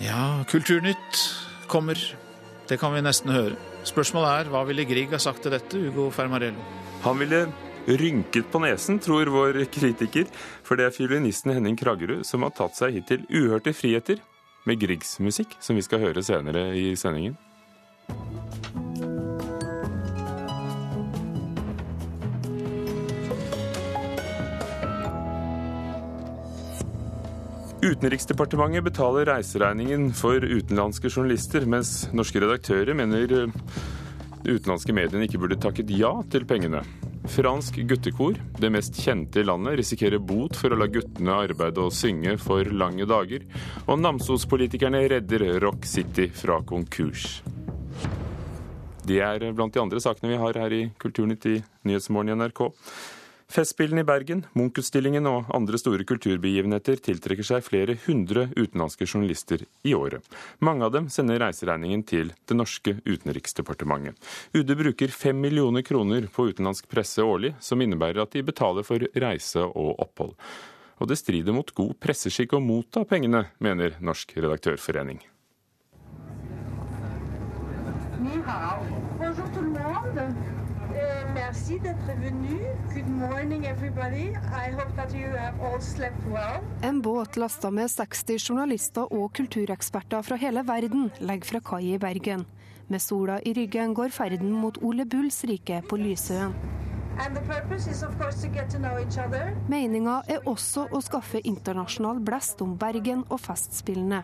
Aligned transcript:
Ja, 0.00 0.44
Kulturnytt 0.48 1.18
kommer. 1.66 1.98
Det 2.68 2.78
kan 2.80 2.94
vi 2.94 3.02
nesten 3.04 3.32
høre. 3.34 3.56
Spørsmålet 3.84 4.30
er 4.32 4.52
hva 4.52 4.62
ville 4.64 4.86
Grieg 4.88 5.12
ha 5.12 5.20
sagt 5.20 5.42
til 5.44 5.52
dette, 5.52 5.76
Ugo 5.76 6.06
Fermarello? 6.14 6.62
Han 7.04 7.20
ville 7.20 7.42
rynket 7.84 8.48
på 8.48 8.62
nesen, 8.64 8.96
tror 9.02 9.28
vår 9.32 9.58
kritiker, 9.72 10.24
for 10.64 10.80
det 10.80 10.86
er 10.88 10.96
fiolinisten 10.96 11.52
Henning 11.52 11.76
Kraggerud 11.76 12.24
som 12.24 12.46
har 12.46 12.54
tatt 12.56 12.78
seg 12.78 12.96
hittil 12.96 13.28
uhørte 13.28 13.74
friheter 13.76 14.24
med 14.64 14.80
Griegs 14.80 15.18
musikk, 15.20 15.52
som 15.60 15.76
vi 15.76 15.84
skal 15.84 16.00
høre 16.04 16.24
senere 16.24 16.70
i 16.76 16.94
sendingen. 16.96 17.36
Utenriksdepartementet 27.90 28.84
betaler 28.86 29.26
reiseregningen 29.26 30.12
for 30.14 30.44
utenlandske 30.44 31.10
journalister, 31.10 31.64
mens 31.66 32.04
norske 32.14 32.38
redaktører 32.38 32.94
mener 32.94 33.32
eh, 33.34 33.56
utenlandske 34.46 34.94
mediene 34.94 35.26
ikke 35.26 35.40
burde 35.42 35.58
takket 35.58 35.90
ja 35.98 36.12
til 36.30 36.46
pengene. 36.46 36.84
Fransk 37.34 37.80
guttekor, 37.90 38.38
det 38.62 38.70
mest 38.70 38.94
kjente 39.02 39.42
i 39.42 39.48
landet, 39.48 39.80
risikerer 39.82 40.22
bot 40.22 40.54
for 40.60 40.70
å 40.70 40.78
la 40.78 40.86
guttene 40.92 41.34
arbeide 41.48 41.82
og 41.82 41.90
synge 41.96 42.36
for 42.38 42.70
lange 42.70 43.10
dager. 43.10 43.42
Og 43.88 43.98
Namsos-politikerne 43.98 45.02
redder 45.10 45.48
Rock 45.66 45.90
City 45.90 46.30
fra 46.30 46.60
konkurs. 46.62 47.40
De 49.02 49.18
er 49.18 49.50
blant 49.50 49.74
de 49.74 49.82
andre 49.82 49.98
sakene 49.98 50.30
vi 50.30 50.38
har 50.38 50.62
her 50.62 50.76
i 50.78 50.84
Kulturnytt 51.02 51.50
i 51.50 51.58
Nyhetsmorgen 51.90 52.36
i 52.36 52.44
NRK. 52.44 52.68
Festspillene 53.50 54.04
i 54.04 54.06
Bergen, 54.06 54.44
Munch-utstillingen 54.54 55.26
og 55.26 55.48
andre 55.50 55.78
store 55.80 56.04
kulturbegivenheter 56.06 57.00
tiltrekker 57.02 57.46
seg 57.48 57.64
flere 57.66 57.96
hundre 58.04 58.44
utenlandske 58.54 59.08
journalister 59.08 59.64
i 59.82 59.94
året. 59.98 60.22
Mange 60.62 60.86
av 60.86 60.92
dem 60.94 61.08
sender 61.10 61.40
reiseregningen 61.42 62.04
til 62.06 62.30
det 62.46 62.54
norske 62.54 62.94
utenriksdepartementet. 63.02 64.14
UD 64.54 64.70
bruker 64.78 65.10
fem 65.10 65.42
millioner 65.42 65.82
kroner 65.82 66.28
på 66.30 66.46
utenlandsk 66.52 66.86
presse 66.94 67.26
årlig, 67.26 67.56
som 67.58 67.82
innebærer 67.82 68.22
at 68.22 68.38
de 68.38 68.44
betaler 68.46 68.86
for 68.86 69.02
reise 69.18 69.66
og 69.66 69.98
opphold. 69.98 70.36
Og 71.02 71.10
det 71.10 71.18
strider 71.18 71.56
mot 71.56 71.74
god 71.74 71.96
presseskikk 71.98 72.54
å 72.54 72.62
motta 72.62 73.02
pengene, 73.02 73.48
mener 73.58 73.98
Norsk 73.98 74.36
redaktørforening. 74.38 75.24
Ni 78.20 78.38
hao. 78.46 78.86
Bonjour 79.18 79.46
tout 79.54 79.74
le. 79.74 80.59
Merci 81.50 81.80
d'être 81.80 82.20
venu. 82.20 82.58
Good 82.94 83.08
morning, 83.08 83.66
everybody. 83.66 84.26
I 84.66 84.70
hope 84.70 84.94
that 84.96 85.12
you 85.12 85.26
have 85.36 85.54
all 85.60 85.80
slept 85.80 86.24
well. 86.26 86.62
En 86.82 87.02
båt 87.02 87.36
lasta 87.36 87.70
med 87.70 87.90
60 87.90 88.48
journalister 88.48 89.12
og 89.12 89.32
kultureksperter 89.34 90.22
fra 90.22 90.36
hele 90.36 90.62
verden 90.62 91.10
legger 91.18 91.46
fra 91.46 91.60
kai 91.60 91.94
i 91.94 91.98
Bergen. 91.98 92.46
Med 92.86 93.02
sola 93.02 93.40
i 93.42 93.52
ryggen 93.52 93.94
går 93.94 94.08
ferden 94.08 94.52
mot 94.52 94.78
Ole 94.82 95.04
Bulls 95.04 95.44
rike 95.44 95.82
på 95.88 95.96
Lysøen. 95.96 96.54
Meninga 99.68 100.22
er 100.28 100.46
også 100.46 100.86
å 100.86 101.02
skaffe 101.02 101.42
internasjonal 101.42 102.22
blest 102.22 102.62
om 102.62 102.78
Bergen 102.78 103.26
og 103.28 103.40
Festspillene. 103.40 104.22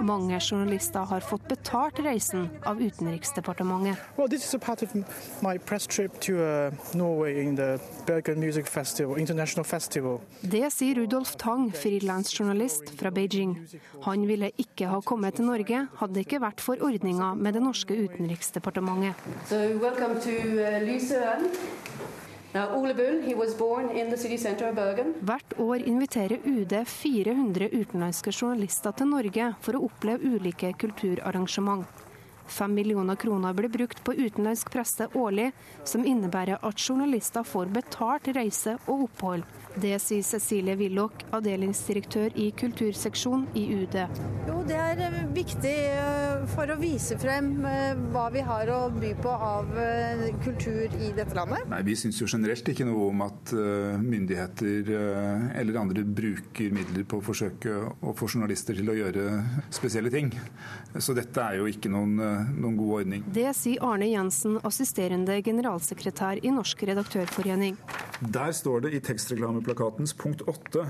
Mange 0.00 0.40
journalister 0.40 1.00
har 1.08 1.20
fått 1.20 1.48
betalt 1.48 1.98
reisen 2.04 2.48
av 2.64 2.82
Utenriksdepartementet. 2.82 3.96
Well, 4.16 4.28
uh, 4.28 4.40
Det 10.40 10.70
sier 10.72 10.94
Rudolf 10.94 11.36
Tang, 11.36 11.72
frilansjournalist 11.72 12.92
fra 13.00 13.10
Beijing. 13.10 13.56
Han 14.04 14.26
ville 14.28 14.50
ikke 14.56 14.86
ha 14.92 15.00
kommet 15.00 15.34
til 15.40 15.48
Norge, 15.48 15.86
hadde 15.96 16.14
det 16.14 16.26
ikke 16.26 16.42
vært 16.44 16.60
for 16.60 16.76
ordninga 16.84 17.34
med 17.34 17.54
det 17.56 17.62
norske 17.64 17.94
utenriksdepartementet. 17.96 19.14
So, 19.48 19.56
Hvert 25.28 25.52
år 25.60 25.84
inviterer 25.84 26.38
UD 26.44 26.74
400 26.88 27.68
utenlandske 27.72 28.32
journalister 28.32 28.96
til 28.96 29.10
Norge 29.12 29.52
for 29.60 29.76
å 29.76 29.84
oppleve 29.90 30.34
ulike 30.36 30.72
kulturarrangement. 30.80 31.84
Fem 32.46 32.74
millioner 32.74 33.16
kroner 33.16 33.54
blir 33.54 33.68
brukt 33.68 34.04
på 34.04 34.14
utenlandsk 34.14 34.70
presse 34.72 35.08
årlig, 35.14 35.50
som 35.84 36.06
innebærer 36.06 36.62
at 36.62 36.80
journalister 36.88 37.46
får 37.46 37.72
betalt 37.74 38.28
reise 38.36 38.78
og 38.86 39.08
opphold. 39.08 39.46
Det 39.76 39.98
sier 40.00 40.22
Cecilie 40.24 40.72
Willoch, 40.80 41.20
avdelingsdirektør 41.36 42.32
i 42.40 42.46
kulturseksjon 42.56 43.42
i 43.60 43.64
UD. 43.76 43.96
Jo, 44.48 44.62
Det 44.64 44.76
er 44.80 45.02
eh, 45.04 45.18
viktig 45.36 45.74
eh, 45.92 46.46
for 46.54 46.72
å 46.72 46.78
vise 46.80 47.18
frem 47.20 47.50
eh, 47.68 47.98
hva 48.14 48.24
vi 48.32 48.44
har 48.46 48.70
å 48.72 48.78
by 48.94 49.12
på 49.20 49.34
av 49.34 49.68
kultur 50.46 50.96
i 50.96 51.10
dette 51.16 51.36
landet. 51.36 51.66
Nei, 51.68 51.82
Vi 51.84 51.96
syns 52.00 52.22
jo 52.22 52.28
generelt 52.30 52.68
ikke 52.72 52.86
noe 52.88 53.10
om 53.10 53.20
at 53.26 53.52
myndigheter 54.00 54.88
eller 55.60 55.78
andre 55.80 56.04
bruker 56.06 56.72
midler 56.74 57.04
på 57.08 57.20
å 57.20 57.24
forsøke 57.24 57.74
å 58.00 58.14
få 58.16 58.30
journalister 58.30 58.76
til 58.78 58.88
å 58.90 58.96
gjøre 58.96 59.26
spesielle 59.74 60.12
ting. 60.14 60.32
Så 60.96 61.14
dette 61.16 61.42
er 61.42 61.60
jo 61.60 61.68
ikke 61.68 61.92
noen, 61.92 62.16
noen 62.56 62.76
god 62.78 62.94
ordning. 63.00 63.26
Det 63.32 63.48
sier 63.58 63.82
Arne 63.86 64.08
Jensen, 64.10 64.60
assisterende 64.66 65.38
generalsekretær 65.44 66.42
i 66.42 66.54
Norsk 66.54 66.86
redaktørforening. 66.90 67.76
Der 68.20 68.54
står 68.56 68.86
det 68.86 68.96
i 68.96 69.04
tekstreklameplakatens 69.04 70.16
punkt 70.16 70.46
8 70.48 70.86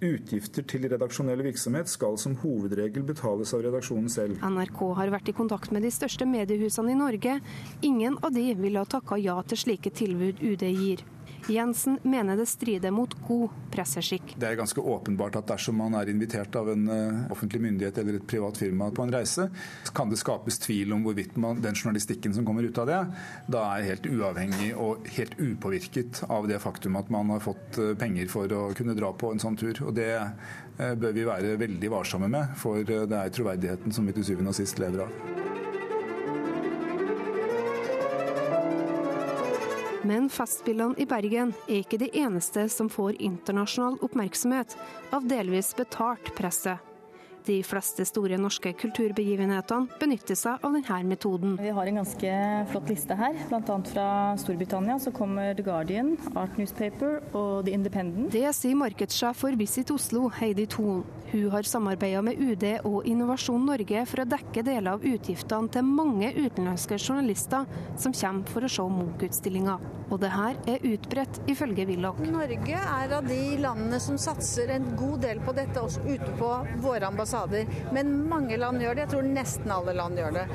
Utgifter 0.00 0.64
til 0.64 0.86
redaksjonell 0.88 1.42
virksomhet 1.44 1.90
skal 1.92 2.14
som 2.20 2.32
hovedregel 2.40 3.04
betales 3.04 3.52
av 3.52 3.60
redaksjonen 3.66 4.08
selv. 4.08 4.38
NRK 4.40 4.80
har 4.96 5.12
vært 5.12 5.28
i 5.28 5.34
kontakt 5.36 5.74
med 5.76 5.84
de 5.84 5.90
største 5.92 6.24
mediehusene 6.24 6.94
i 6.94 6.96
Norge. 6.96 7.34
Ingen 7.84 8.16
av 8.24 8.32
de 8.32 8.46
ville 8.56 8.80
ha 8.80 8.88
takka 8.88 9.20
ja 9.20 9.36
til 9.44 9.60
slike 9.60 9.92
tilbud 9.92 10.40
UD 10.40 10.64
gir. 10.70 11.04
Jensen 11.50 11.98
mener 12.02 12.36
det 12.36 12.46
strider 12.46 12.92
mot 12.94 13.14
god 13.26 13.50
presseskikk. 13.72 14.34
Det 14.38 14.46
er 14.46 14.58
ganske 14.58 14.80
åpenbart 14.80 15.38
at 15.40 15.48
dersom 15.50 15.78
man 15.80 15.96
er 15.98 16.10
invitert 16.12 16.54
av 16.58 16.70
en 16.72 16.86
eh, 16.92 17.32
offentlig 17.32 17.62
myndighet 17.64 17.98
eller 17.98 18.18
et 18.18 18.26
privat 18.30 18.60
firma 18.60 18.90
på 18.94 19.04
en 19.04 19.14
reise, 19.14 19.48
kan 19.96 20.10
det 20.10 20.20
skapes 20.20 20.60
tvil 20.62 20.94
om 20.94 21.04
hvorvidt 21.06 21.38
man, 21.40 21.62
den 21.62 21.74
journalistikken 21.74 22.34
som 22.36 22.46
kommer 22.46 22.66
ut 22.66 22.78
av 22.78 22.90
det, 22.90 23.00
da 23.50 23.64
er 23.74 23.88
helt 23.90 24.08
uavhengig 24.10 24.70
og 24.76 25.08
helt 25.16 25.36
upåvirket 25.40 26.24
av 26.28 26.48
det 26.50 26.60
faktum 26.62 26.98
at 27.00 27.10
man 27.12 27.34
har 27.34 27.44
fått 27.44 27.80
eh, 27.80 27.94
penger 27.98 28.30
for 28.30 28.56
å 28.56 28.70
kunne 28.76 28.96
dra 28.98 29.12
på 29.12 29.32
en 29.34 29.42
sånn 29.42 29.58
tur. 29.60 29.74
Og 29.88 29.94
Det 29.96 30.12
eh, 30.20 30.94
bør 30.94 31.16
vi 31.16 31.28
være 31.28 31.58
veldig 31.60 31.92
varsomme 31.92 32.30
med, 32.30 32.56
for 32.60 32.84
det 32.86 33.06
er 33.08 33.34
troverdigheten 33.34 33.94
som 33.94 34.06
vi 34.06 34.16
til 34.16 34.32
syvende 34.32 34.54
og 34.54 34.60
sist 34.60 34.82
lever 34.82 35.06
av. 35.08 35.39
Men 40.10 40.26
Festspillene 40.26 40.98
i 40.98 41.04
Bergen 41.06 41.52
er 41.68 41.84
ikke 41.84 42.00
de 42.02 42.08
eneste 42.18 42.64
som 42.72 42.88
får 42.90 43.20
internasjonal 43.22 44.00
oppmerksomhet 44.02 44.74
av 45.14 45.28
delvis 45.30 45.70
betalt 45.78 46.32
presse. 46.34 46.80
De 47.46 47.56
fleste 47.64 48.04
store 48.04 48.36
norske 48.40 48.72
kulturbegivenhetene 48.76 49.98
benytter 50.00 50.36
seg 50.38 50.64
av 50.66 50.74
denne 50.76 50.98
metoden. 51.08 51.54
Vi 51.60 51.72
har 51.72 51.88
en 51.88 52.00
ganske 52.02 52.32
flott 52.72 52.90
liste 52.92 53.16
her. 53.16 53.38
Bl.a. 53.48 53.78
fra 53.90 54.08
Storbritannia 54.40 54.98
så 55.00 55.12
kommer 55.14 55.54
The 55.56 55.64
Guardian, 55.64 56.16
Art 56.34 56.58
Newspaper 56.60 57.20
og 57.32 57.64
The 57.64 57.76
Independent. 57.78 58.28
Det 58.34 58.44
sier 58.56 58.76
markedssjef 58.78 59.40
for 59.40 59.56
Visit 59.60 59.92
Oslo, 59.94 60.28
Heidi 60.40 60.66
Thon. 60.70 61.00
Hun 61.30 61.46
har 61.54 61.62
samarbeida 61.62 62.20
med 62.26 62.40
UD 62.42 62.66
og 62.88 63.06
Innovasjon 63.06 63.62
Norge 63.68 64.02
for 64.10 64.24
å 64.24 64.28
dekke 64.28 64.64
deler 64.66 64.96
av 64.96 65.06
utgiftene 65.06 65.70
til 65.72 65.86
mange 65.86 66.32
utenlandske 66.34 66.98
journalister 66.98 67.68
som 67.96 68.12
kommer 68.12 68.50
for 68.50 68.66
å 68.66 68.72
se 68.72 68.86
Munch-utstillinga. 68.90 69.78
Og 70.10 70.18
det 70.18 70.32
her 70.34 70.56
er 70.66 70.82
utbredt, 70.90 71.38
ifølge 71.50 71.84
Willoch. 71.86 72.18
Norge 72.26 72.78
er 72.80 73.12
av 73.14 73.28
de 73.30 73.38
landene 73.62 74.00
som 74.02 74.18
satser 74.18 74.72
en 74.74 74.88
god 74.98 75.22
del 75.22 75.38
på 75.46 75.54
dette, 75.54 75.78
også 75.78 76.02
ute 76.08 76.32
på 76.40 76.50
våre 76.82 77.06
ambassader. 77.06 77.29
Men 77.94 78.12
mange 78.28 78.58
land 78.60 78.82
gjør 78.82 78.96
det. 78.96 79.06
Jeg 79.06 79.12
tror 79.14 79.28
nesten 79.28 79.72
alle 79.74 79.94
land 79.96 80.18
gjør 80.18 80.36
det. 80.40 80.46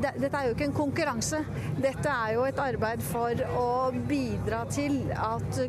Dette 0.00 0.32
er 0.32 0.48
jo 0.48 0.56
ikke 0.56 0.68
en 0.70 0.76
konkurranse. 0.76 1.42
Dette 1.82 2.12
er 2.12 2.34
jo 2.36 2.46
et 2.48 2.60
arbeid 2.62 3.04
for 3.04 3.44
å 3.60 3.68
bidra 4.08 4.64
til 4.72 4.98
at 5.12 5.60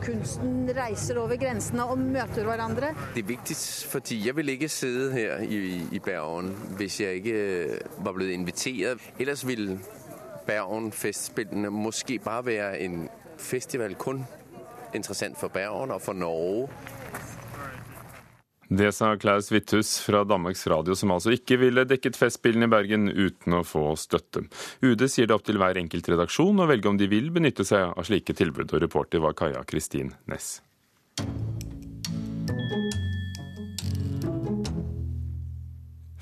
kunsten 0.00 0.70
reiser 0.76 1.20
over 1.20 1.36
grensene 1.40 1.84
og 1.84 2.00
møter 2.00 2.46
hverandre. 2.48 2.94
Det 3.14 3.24
er 3.24 3.30
viktig 3.34 3.56
fordi 3.90 4.20
jeg 4.26 4.36
vil 4.38 4.54
ikke 4.54 4.70
sitte 4.72 5.10
her 5.12 5.44
i, 5.44 5.60
i 5.92 6.00
Bergen 6.02 6.54
hvis 6.78 7.00
jeg 7.02 7.20
ikke 7.20 7.38
øh, 7.38 8.04
var 8.04 8.16
blitt 8.16 8.32
invitert. 8.34 9.04
Ellers 9.20 9.44
vil 9.46 9.74
Bergen-festspillene 10.46 11.70
måske 11.70 12.18
bare 12.24 12.46
være 12.46 12.80
en 12.80 13.08
festival 13.38 13.94
kun 13.94 14.24
interessant 14.94 15.38
for 15.38 15.48
Bergen 15.48 15.90
og 15.90 16.02
for 16.02 16.12
Norge. 16.12 16.68
Det 18.72 18.92
sa 18.92 19.16
Klaus 19.16 19.52
Witthus 19.52 19.98
fra 19.98 20.20
Danmarks 20.24 20.66
Radio, 20.70 20.94
som 20.94 21.10
altså 21.10 21.32
ikke 21.34 21.56
ville 21.58 21.82
dekket 21.90 22.14
Festspillene 22.14 22.68
i 22.68 22.70
Bergen 22.70 23.08
uten 23.10 23.56
å 23.58 23.64
få 23.66 23.96
støtte. 23.98 24.44
UD 24.86 25.02
sier 25.10 25.26
det 25.26 25.34
opp 25.34 25.42
til 25.48 25.58
hver 25.58 25.80
enkelt 25.80 26.06
redaksjon 26.12 26.62
å 26.62 26.68
velge 26.70 26.86
om 26.86 27.00
de 27.00 27.08
vil 27.10 27.32
benytte 27.34 27.66
seg 27.66 27.90
av 27.90 28.06
slike 28.06 28.36
tilbud, 28.38 28.70
og 28.70 28.84
reporter 28.84 29.24
var 29.24 29.34
Kaja 29.34 29.64
Kristin 29.66 30.12
Næss. 30.30 30.60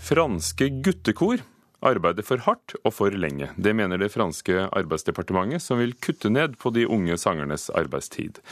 Franske 0.08 0.70
guttekor 0.80 1.44
arbeider 1.84 2.26
for 2.26 2.42
hardt 2.42 2.74
og 2.82 2.92
for 2.94 3.14
lenge. 3.14 3.50
Det 3.56 3.74
mener 3.76 4.00
det 4.00 4.10
franske 4.14 4.66
arbeidsdepartementet, 4.66 5.62
som 5.62 5.80
vil 5.80 5.94
kutte 6.02 6.30
ned 6.32 6.58
på 6.58 6.72
de 6.74 6.86
unge 6.88 7.18
sangernes 7.20 7.68
arbeidstid. 7.70 8.42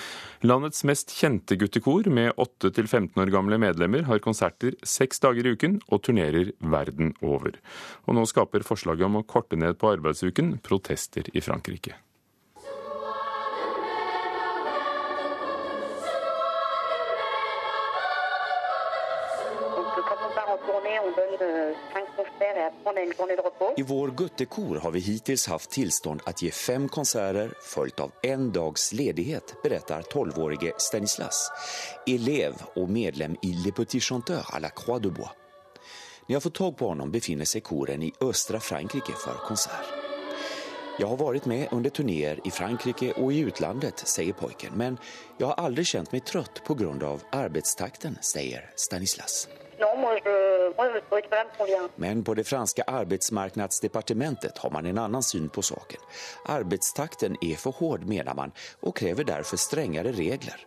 Landets 0.47 0.85
mest 0.87 1.15
kjente 1.17 1.59
guttekor, 1.59 2.07
med 2.07 2.33
8-15 2.39 3.19
år 3.23 3.35
gamle 3.35 3.59
medlemmer, 3.63 4.07
har 4.07 4.23
konserter 4.25 4.79
seks 4.87 5.23
dager 5.25 5.47
i 5.47 5.57
uken 5.57 5.81
og 5.91 6.05
turnerer 6.07 6.55
verden 6.61 7.15
over. 7.23 7.59
Og 8.07 8.19
nå 8.19 8.27
skaper 8.31 8.67
forslaget 8.67 9.09
om 9.09 9.21
å 9.21 9.27
korte 9.27 9.59
ned 9.59 9.81
på 9.81 9.97
arbeidsuken 9.97 10.59
protester 10.65 11.27
i 11.35 11.43
Frankrike. 11.45 11.99
I 23.77 23.83
vår 23.83 24.09
guttekor 24.09 24.77
har 24.77 24.91
vi 24.91 25.01
hittills 25.01 25.47
hatt 25.47 25.71
tilstånd 25.71 26.21
att 26.25 26.43
ge 26.43 26.51
fem 26.51 26.89
konserter 26.89 27.55
följt 27.61 28.01
av 28.01 28.13
en 28.23 28.53
dags 28.53 28.93
ledighet, 28.93 29.55
berättar 29.63 30.03
12-årige 30.03 30.73
Stanislas, 30.79 31.51
elev 32.07 32.55
og 32.75 32.91
medlem 32.91 33.37
i 33.43 33.53
Le 33.65 33.73
Petit 33.73 34.03
Chanteur 34.03 34.45
à 34.53 34.61
la 34.61 34.71
Croix 34.71 35.03
de 35.03 35.11
Bois. 35.11 35.33
Når 36.27 36.35
jeg 36.35 36.43
får 36.43 36.51
tag 36.51 36.77
på 36.77 36.89
honom 36.91 37.11
befinner 37.15 37.47
seg 37.47 37.63
koren 37.63 38.03
i 38.03 38.13
östra 38.21 38.61
Frankrike 38.61 39.15
for 39.15 39.39
konsert. 39.47 39.93
Jeg 40.99 41.09
har 41.09 41.19
vært 41.21 41.47
med 41.47 41.73
under 41.77 41.93
turnéer 41.93 42.41
i 42.45 42.51
Frankrike 42.51 43.13
og 43.21 43.33
i 43.33 43.45
utlandet, 43.47 44.03
sier 44.09 44.35
pojken, 44.35 44.73
men 44.81 44.97
jeg 45.39 45.47
har 45.47 45.61
aldri 45.61 45.85
kjent 45.85 46.13
meg 46.13 46.25
trøtt 46.25 46.65
pga. 46.65 47.19
arbeidstakten, 47.33 48.19
sier 48.23 48.73
Stanislas. 48.77 49.47
Men 51.97 52.25
på 52.25 52.35
det 52.35 52.45
franske 52.45 52.83
arbeidsmarknadsdepartementet 52.83 54.59
har 54.59 54.71
man 54.71 54.87
en 54.87 54.99
annen 54.99 55.23
syn 55.23 55.49
på 55.49 55.63
saken. 55.63 56.01
Arbeidstakten 56.45 57.37
er 57.41 57.57
for 57.57 57.73
hård, 57.73 58.05
mener 58.05 58.35
man, 58.35 58.53
og 58.81 58.97
krever 58.97 59.25
derfor 59.25 59.57
strengere 59.57 60.13
regler. 60.13 60.67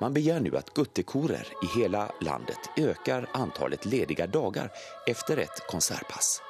Man 0.00 0.14
begär 0.14 0.40
nå 0.40 0.56
at 0.56 0.72
guttekorer 0.74 1.48
i 1.62 1.66
hele 1.74 2.06
landet 2.20 2.70
øker 2.76 3.26
antallet 3.36 3.84
ledige 3.84 4.26
dager 4.26 4.70
efter 5.06 5.36
et 5.44 5.66
konsertpass. 5.68 6.40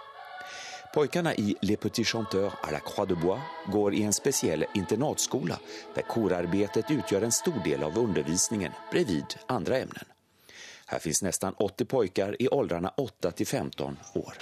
Pojkarna 0.94 1.34
i 1.34 1.56
Le 1.62 1.76
Petit 1.76 2.04
Chanteur 2.04 2.52
à 2.62 2.70
la 2.70 2.80
Croix 2.80 3.06
de 3.06 3.14
Bois 3.14 3.40
går 3.72 3.94
i 3.94 4.02
en 4.02 4.12
spesiell 4.12 4.64
internatskola 4.74 5.58
der 5.94 6.02
korarbeidet 6.02 6.90
utgjør 6.90 7.26
en 7.26 7.34
stor 7.34 7.58
del 7.64 7.82
av 7.86 7.98
undervisningen 7.98 8.74
bredvid 8.90 9.38
andre 9.46 9.82
emnen. 9.84 10.19
Her 10.90 10.98
finns 10.98 11.22
nesten 11.22 11.54
80 11.58 11.84
pojkar 11.84 12.36
i 12.42 12.48
åldrarna 12.48 12.90
8 12.96 13.30
til 13.30 13.46
15 13.46 13.96
år. 14.14 14.34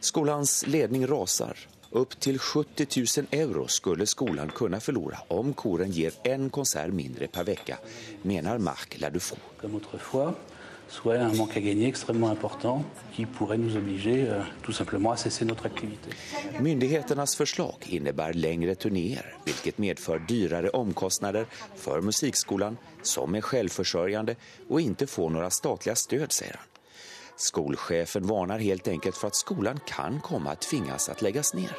Skolans 0.00 0.66
ledning 0.66 1.06
rasar. 1.06 1.56
Upp 1.90 2.20
til 2.20 2.38
70 2.38 3.16
000 3.16 3.26
euro 3.30 3.68
skulle 3.68 4.06
skolan 4.06 4.50
kunne 4.52 4.80
forlore 4.84 5.22
om 5.32 5.54
koren 5.56 5.94
gir 5.96 6.12
en 6.28 6.50
konsert 6.50 6.92
mindre 6.92 7.30
per 7.32 7.48
vecka, 7.48 7.78
mener 8.22 8.58
Marc 8.58 8.98
Ladufaux 9.00 9.40
soit 10.88 11.18
un 11.18 11.32
manque 11.36 11.56
à 11.56 11.60
gagner 11.60 11.88
extrêmement 11.88 12.30
important 12.30 12.84
qui 13.12 13.26
pourrait 13.26 13.58
nous 13.58 13.76
obliger 13.76 14.28
euh, 14.28 14.40
tout 14.62 14.72
simplement 14.72 15.12
à 15.12 15.16
cesser 15.16 15.44
notre 15.44 15.66
activité. 15.66 16.10
Myndigheternas 16.60 17.36
förslag 17.36 17.74
innebär 17.86 18.32
längre 18.32 18.74
turnéer, 18.74 19.36
vilket 19.44 19.78
medför 19.78 20.18
dyrare 20.18 20.68
omkostnader 20.68 21.46
för 21.76 22.00
musikskolan 22.00 22.76
som 23.02 23.34
är 23.34 23.40
självförsörjande 23.40 24.36
och 24.68 24.80
inte 24.80 25.06
får 25.06 25.30
några 25.30 25.50
statliga 25.50 25.94
stöd, 25.94 26.32
säger 26.32 26.54
han. 26.54 26.66
Skolchefen 27.36 28.26
varnar 28.26 28.58
helt 28.58 28.88
enkelt 28.88 29.16
för 29.16 29.26
att 29.26 29.36
skolan 29.36 29.80
kan 29.86 30.20
komma 30.20 30.50
att 30.50 30.60
tvingas 30.60 31.08
att 31.08 31.22
läggas 31.22 31.54
ner. 31.54 31.76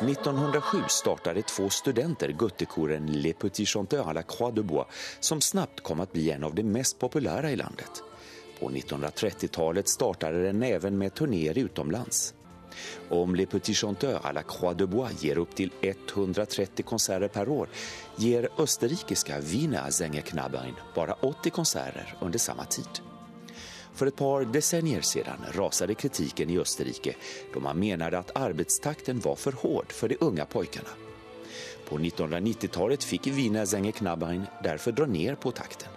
1907 0.00 0.78
startade 0.88 1.42
två 1.42 1.70
studenter 1.70 2.28
guttekoren 2.28 3.06
Le 3.06 3.32
Petit 3.32 3.66
Chanteur 3.66 4.08
à 4.08 4.12
la 4.12 4.22
Croix 4.22 4.54
de 4.54 4.62
Bois 4.62 4.86
som 5.20 5.40
snabbt 5.40 5.80
kom 5.80 6.00
att 6.00 6.12
bli 6.12 6.30
en 6.30 6.44
av 6.44 6.54
de 6.54 6.62
mest 6.62 6.98
populära 6.98 7.50
i 7.50 7.56
landet. 7.56 8.02
På 8.60 8.70
1930-talet 8.70 9.88
startade 9.88 10.42
den 10.42 10.62
även 10.62 10.98
med 10.98 11.14
turnéer 11.14 11.58
utomlands. 11.58 12.34
Om 13.08 13.34
Le 13.34 13.46
Petit 13.46 13.76
Chanteur 13.76 14.20
à 14.22 14.32
la 14.32 14.42
Croix 14.42 14.74
de 14.78 14.86
Bois 14.86 15.22
ger 15.24 15.38
upp 15.38 15.54
till 15.54 15.70
130 15.82 16.82
konserter 16.82 17.28
per 17.28 17.48
år 17.48 17.68
ger 18.16 18.48
österrikiska 18.58 19.40
Wiener 19.40 19.90
Sängerknabbern 19.90 20.74
bara 20.94 21.12
80 21.12 21.50
konserter 21.50 22.14
under 22.20 22.38
samma 22.38 22.64
tid. 22.64 23.09
For 23.94 24.06
et 24.06 24.16
par 24.16 24.44
decennier 24.44 25.00
siden 25.00 25.44
rasade 25.52 25.94
kritiken 25.94 26.50
i 26.50 26.58
Österrike 26.58 27.14
då 27.54 27.60
man 27.60 27.78
menade 27.78 28.18
at 28.18 28.36
arbeidstakten 28.36 29.20
var 29.20 29.36
for 29.36 29.52
hård 29.52 29.92
for 29.92 30.08
de 30.08 30.16
unge 30.20 30.44
pojkarna. 30.44 30.88
På 31.88 31.98
1990-talet 31.98 33.04
fikk 33.04 33.26
Wiener 33.26 33.64
Sängerknabbern 33.64 34.46
derfor 34.62 34.92
dra 34.92 35.06
ner 35.06 35.34
på 35.34 35.50
takten. 35.50 35.88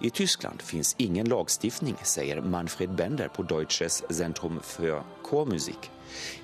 I 0.00 0.10
Tyskland 0.10 0.62
finns 0.62 0.94
ingen 0.98 1.28
lagstiftning, 1.28 1.96
sier 2.02 2.40
Manfred 2.40 2.94
Bender 2.94 3.28
på 3.28 3.42
Deutsches 3.42 4.04
Zentrum 4.10 4.60
für 4.62 5.02
Chormusik. 5.22 5.90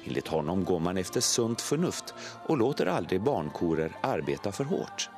Enligt 0.05 0.29
honom 0.29 0.65
går 0.65 0.81
man 0.81 0.99
efter 0.99 1.21
sunt 1.21 1.61
förnuft 1.61 2.15
og 2.47 2.59
låter 2.59 2.87
aldri 2.87 3.19
barnkorer 3.19 3.97
arbeta 4.01 4.53
for 4.53 4.65
hårt. 4.65 5.09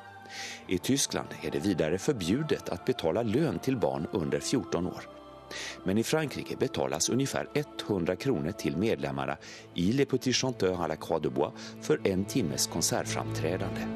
I 0.67 0.77
Tyskland 0.77 1.37
er 1.43 1.51
det 1.51 1.63
videre 1.65 1.99
forbudt 2.01 2.71
å 2.71 2.79
betala 2.85 3.23
lønn 3.23 3.59
til 3.59 3.77
barn 3.77 4.07
under 4.13 4.39
14 4.39 4.87
år. 4.87 5.07
Men 5.83 5.97
i 5.97 6.03
Frankrike 6.03 6.55
betalas 6.55 7.09
ungefär 7.09 7.47
100 7.53 8.15
kroner 8.15 8.51
til 8.51 8.77
medlemmene 8.77 9.37
i 9.75 9.91
Le 9.93 10.05
Petit 10.05 10.33
Chanteur 10.33 10.81
à 10.81 10.87
la 10.87 10.95
Croix 10.95 11.19
de 11.19 11.29
Bois 11.29 11.53
for 11.81 11.97
en 12.03 12.25
timmes 12.25 12.67
konsertframträdande. 12.67 13.87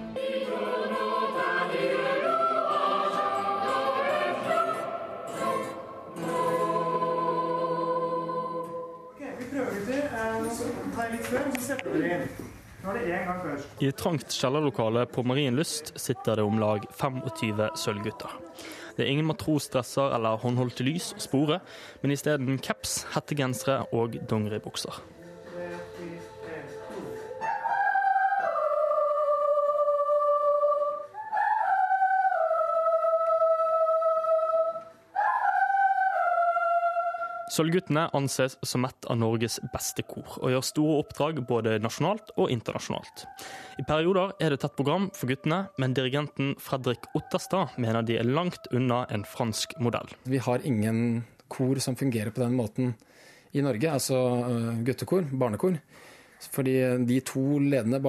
I 12.82 13.86
et 13.86 13.98
trangt 14.00 14.34
kjellerlokale 14.34 15.04
på 15.14 15.22
Marienlyst 15.28 15.94
sitter 16.02 16.40
det 16.40 16.46
om 16.48 16.58
lag 16.62 16.86
25 16.98 17.68
sølvgutter. 17.78 18.34
Det 18.98 19.06
er 19.06 19.12
ingen 19.12 19.30
matrosdresser 19.30 20.16
eller 20.16 20.42
håndholdte 20.42 20.86
lys 20.88 21.12
å 21.14 21.22
spore, 21.22 21.60
men 22.02 22.16
isteden 22.16 22.58
caps, 22.64 23.04
hettegensere 23.14 23.84
og 23.94 24.18
dongeribukser. 24.30 24.98
Sølvguttene 37.52 38.06
anses 38.16 38.56
som 38.64 38.86
et 38.88 39.08
av 39.12 39.18
Norges 39.20 39.58
beste 39.74 40.06
kor, 40.08 40.38
og 40.40 40.54
gjør 40.54 40.64
store 40.64 41.00
oppdrag 41.02 41.42
både 41.50 41.74
nasjonalt 41.84 42.32
og 42.38 42.52
internasjonalt. 42.54 43.26
I 43.82 43.84
perioder 43.88 44.32
er 44.40 44.54
det 44.54 44.62
tett 44.64 44.78
program 44.78 45.10
for 45.18 45.28
guttene, 45.32 45.66
men 45.82 45.96
dirigenten 45.98 46.54
Fredrik 46.64 47.10
Otterstad 47.18 47.76
mener 47.82 48.08
de 48.08 48.22
er 48.22 48.30
langt 48.30 48.72
unna 48.72 49.04
en 49.12 49.28
fransk 49.28 49.76
modell. 49.84 50.08
Vi 50.24 50.40
har 50.40 50.64
ingen 50.64 51.26
kor 51.52 51.82
som 51.84 52.00
fungerer 52.00 52.32
på 52.32 52.44
den 52.44 52.56
måten 52.56 52.94
i 53.52 53.64
Norge, 53.66 53.92
altså 53.92 54.22
øh, 54.48 54.80
guttekor, 54.88 55.28
barnekor. 55.36 55.76
Fordi 56.50 56.74
de 57.06 57.20
to 57.26 57.44
ledende 57.62 58.00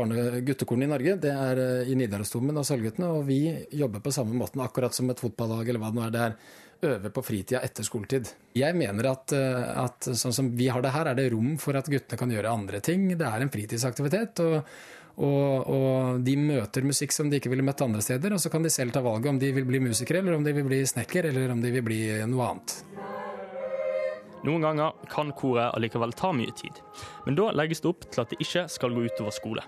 guttekorene 0.46 0.86
i 0.86 0.92
Norge, 0.92 1.16
det 1.20 1.32
er 1.32 1.60
øh, 1.60 1.90
i 1.90 1.96
Nidarosdomen 1.98 2.56
og 2.56 2.64
Sølvguttene, 2.66 3.10
og 3.12 3.26
vi 3.28 3.42
jobber 3.76 4.00
på 4.04 4.14
samme 4.14 4.36
måten, 4.38 4.62
akkurat 4.64 4.96
som 4.96 5.10
et 5.12 5.20
fotballag 5.20 5.68
eller 5.68 5.82
hva 5.82 5.92
det 5.92 5.98
nå 5.98 6.06
er. 6.06 6.14
Det 6.14 6.22
er 6.22 6.94
øve 6.94 7.12
på 7.14 7.22
fritida 7.26 7.60
etter 7.62 7.86
skoletid. 7.86 8.32
Jeg 8.58 8.74
mener 8.78 9.10
at, 9.12 9.36
eh, 9.36 9.68
at, 9.84 10.08
sånn 10.18 10.34
som 10.34 10.50
vi 10.56 10.70
har 10.72 10.82
det 10.82 10.94
her, 10.96 11.12
er 11.12 11.20
det 11.20 11.28
rom 11.34 11.54
for 11.60 11.76
at 11.78 11.92
guttene 11.92 12.18
kan 12.18 12.32
gjøre 12.32 12.56
andre 12.56 12.80
ting. 12.80 13.06
Det 13.12 13.28
er 13.28 13.44
en 13.44 13.52
fritidsaktivitet. 13.52 14.44
og, 14.46 14.74
og, 15.12 15.68
og 15.68 16.24
de 16.24 16.38
møter 16.40 16.88
musikk 16.88 17.12
som 17.12 17.28
de 17.28 17.36
ikke 17.36 17.52
ville 17.52 17.66
møtt 17.66 17.84
andre 17.84 18.00
steder, 18.00 18.32
og 18.32 18.40
så 18.40 18.48
kan 18.48 18.64
de 18.64 18.72
selv 18.72 18.96
ta 18.96 19.04
valget 19.04 19.28
om 19.28 19.38
de 19.38 19.52
vil 19.52 19.68
bli 19.68 19.82
musikere, 19.84 20.24
eller 20.24 20.40
om 20.40 20.46
de 20.46 20.56
vil 20.56 20.64
bli 20.70 20.80
snekker, 20.88 21.28
eller 21.28 21.52
om 21.52 21.60
de 21.60 21.74
vil 21.76 21.84
bli 21.84 22.02
noe 22.32 22.48
annet. 22.48 22.80
Noen 24.42 24.64
ganger 24.64 24.96
kan 25.10 25.30
koret 25.38 25.70
allikevel 25.76 26.12
ta 26.18 26.32
mye 26.34 26.50
tid, 26.58 26.80
men 27.26 27.38
da 27.38 27.52
legges 27.54 27.82
det 27.82 27.92
opp 27.92 28.08
til 28.08 28.24
at 28.24 28.32
det 28.32 28.40
ikke 28.42 28.66
skal 28.72 28.94
gå 28.94 29.06
utover 29.06 29.34
skole. 29.34 29.62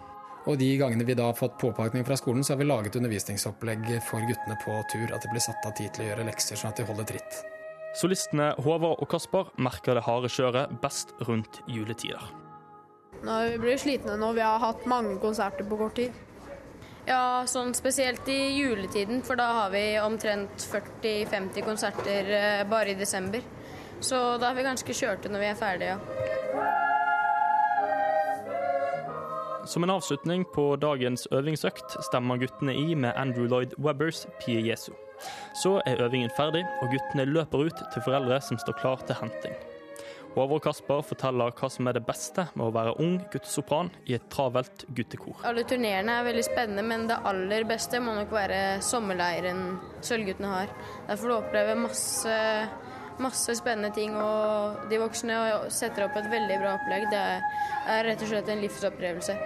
Og 0.45 0.59
de 0.61 0.67
gangene 0.77 1.07
vi 1.09 1.17
da 1.17 1.31
har 1.31 1.39
fått 1.39 1.57
påpakning 1.61 2.05
fra 2.05 2.19
skolen, 2.21 2.45
så 2.45 2.53
har 2.53 2.61
vi 2.61 2.67
laget 2.69 2.97
undervisningsopplegg 2.99 3.87
for 4.05 4.27
guttene 4.29 4.59
på 4.61 4.77
tur. 4.93 5.07
At 5.15 5.25
det 5.25 5.31
blir 5.33 5.41
satt 5.41 5.65
av 5.65 5.73
tid 5.79 5.95
til 5.95 6.05
å 6.05 6.09
gjøre 6.11 6.27
lekser, 6.29 6.61
sånn 6.61 6.75
at 6.75 6.83
de 6.83 6.89
holder 6.91 7.09
tritt. 7.09 7.39
Solistene 7.97 8.51
Håvard 8.61 9.01
og 9.01 9.09
Kasper 9.09 9.55
merker 9.63 9.97
det 9.97 10.05
harde 10.05 10.29
kjøret 10.29 10.75
best 10.83 11.15
rundt 11.29 11.63
juletider. 11.71 12.21
Nå, 13.25 13.39
vi 13.55 13.59
blir 13.63 13.81
slitne 13.81 14.19
nå. 14.21 14.35
Vi 14.37 14.45
har 14.45 14.61
hatt 14.61 14.85
mange 14.91 15.17
konserter 15.23 15.65
på 15.65 15.79
kort 15.81 15.97
tid. 15.97 16.13
Ja, 17.09 17.45
sånn 17.49 17.73
spesielt 17.77 18.29
i 18.33 18.39
juletiden, 18.57 19.23
for 19.25 19.37
da 19.37 19.47
har 19.61 19.73
vi 19.73 19.83
omtrent 20.01 20.61
40-50 20.73 21.65
konserter 21.65 22.31
eh, 22.33 22.63
bare 22.69 22.93
i 22.93 22.99
desember. 23.01 23.45
Så 24.05 24.19
da 24.37 24.51
er 24.51 24.59
vi 24.59 24.67
ganske 24.67 24.97
kjørte 24.97 25.31
når 25.33 25.41
vi 25.41 25.49
er 25.49 25.59
ferdige. 25.59 25.99
Som 29.65 29.87
en 29.87 29.95
avslutning 29.95 30.45
på 30.53 30.75
dagens 30.77 31.25
øvingsøkt 31.33 31.97
stemmer 32.05 32.37
guttene 32.37 32.75
i 32.77 32.95
med 32.95 33.17
Andrew 33.17 33.49
Lloyd 33.49 33.73
Webbers 33.81 34.27
Pie 34.43 34.61
Jesu. 34.67 34.93
Så 35.57 35.79
er 35.87 36.03
øvingen 36.05 36.31
ferdig, 36.37 36.67
og 36.83 36.91
guttene 36.93 37.25
løper 37.25 37.71
ut 37.71 37.87
til 37.95 38.05
foreldre 38.05 38.43
som 38.45 38.61
står 38.61 38.77
klar 38.83 39.07
til 39.09 39.17
henting. 39.23 39.57
Håvard 40.35 40.65
Kasper 40.65 41.03
forteller 41.07 41.53
hva 41.55 41.69
som 41.71 41.87
er 41.87 41.95
det 41.95 42.03
beste 42.05 42.49
med 42.59 42.67
å 42.67 42.73
være 42.75 42.97
ung 43.01 43.21
guttesopran 43.31 43.93
i 44.11 44.17
et 44.17 44.25
travelt 44.33 44.83
guttekor. 44.97 45.39
Alle 45.47 45.63
turnerene 45.63 46.19
er 46.19 46.27
veldig 46.27 46.43
spennende, 46.45 46.83
men 46.83 47.07
det 47.09 47.21
aller 47.31 47.65
beste 47.71 48.01
må 48.03 48.17
nok 48.19 48.35
være 48.35 48.81
sommerleiren 48.83 49.79
Sølvguttene 50.03 50.51
har. 50.51 50.75
Der 51.07 51.21
får 51.21 51.31
du 51.31 51.37
oppleve 51.37 51.77
masse, 51.79 52.35
masse 53.23 53.55
spennende 53.59 53.93
ting, 53.95 54.17
og 54.17 54.89
de 54.91 55.01
voksne 55.03 55.39
setter 55.73 56.09
opp 56.09 56.17
et 56.19 56.31
veldig 56.33 56.61
bra 56.63 56.77
opplegg. 56.79 57.09
Det 57.13 57.25
er 57.95 58.09
rett 58.09 58.25
og 58.25 58.33
slett 58.33 58.51
en 58.51 58.65
livsopplevelse. 58.65 59.39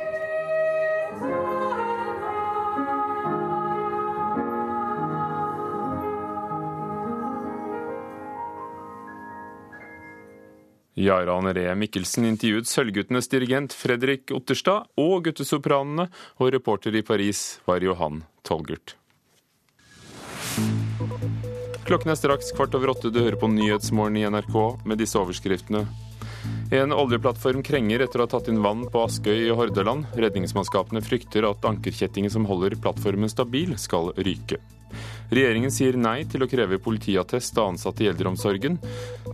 Jaran 10.99 11.47
Ree 11.55 11.75
Mikkelsen 11.79 12.27
intervjuet 12.27 12.67
Sølvguttenes 12.67 13.31
dirigent 13.31 13.75
Fredrik 13.77 14.33
Otterstad 14.35 14.89
og 14.99 15.29
guttesopranene, 15.29 16.09
og 16.43 16.51
reporter 16.55 16.97
i 16.99 17.05
Paris 17.07 17.61
var 17.71 17.87
Johan 17.87 18.25
Tolgert. 18.43 18.97
Klokken 21.89 22.13
er 22.13 22.19
straks 22.21 22.51
kvart 22.53 22.75
over 22.77 22.91
åtte. 22.93 23.09
Du 23.09 23.23
hører 23.23 23.39
på 23.41 23.49
Nyhetsmorgen 23.49 24.19
i 24.21 24.27
NRK 24.29 24.57
med 24.85 24.99
disse 25.01 25.17
overskriftene. 25.17 25.87
En 26.77 26.93
oljeplattform 26.93 27.63
krenger 27.65 28.03
etter 28.05 28.21
å 28.21 28.27
ha 28.27 28.29
tatt 28.29 28.51
inn 28.53 28.61
vann 28.61 28.83
på 28.93 29.07
Askøy 29.07 29.47
i 29.47 29.55
Hordaland. 29.57 30.05
Redningsmannskapene 30.21 31.01
frykter 31.01 31.47
at 31.49 31.65
ankerkjettingen 31.65 32.35
som 32.35 32.45
holder 32.51 32.77
plattformen 32.77 33.33
stabil, 33.33 33.73
skal 33.81 34.11
ryke. 34.21 34.59
Regjeringen 35.33 35.73
sier 35.73 35.97
nei 35.97 36.27
til 36.29 36.45
å 36.45 36.51
kreve 36.53 36.77
politiattest 36.77 37.57
av 37.57 37.71
ansatte 37.73 38.05
i 38.05 38.11
eldreomsorgen. 38.13 38.77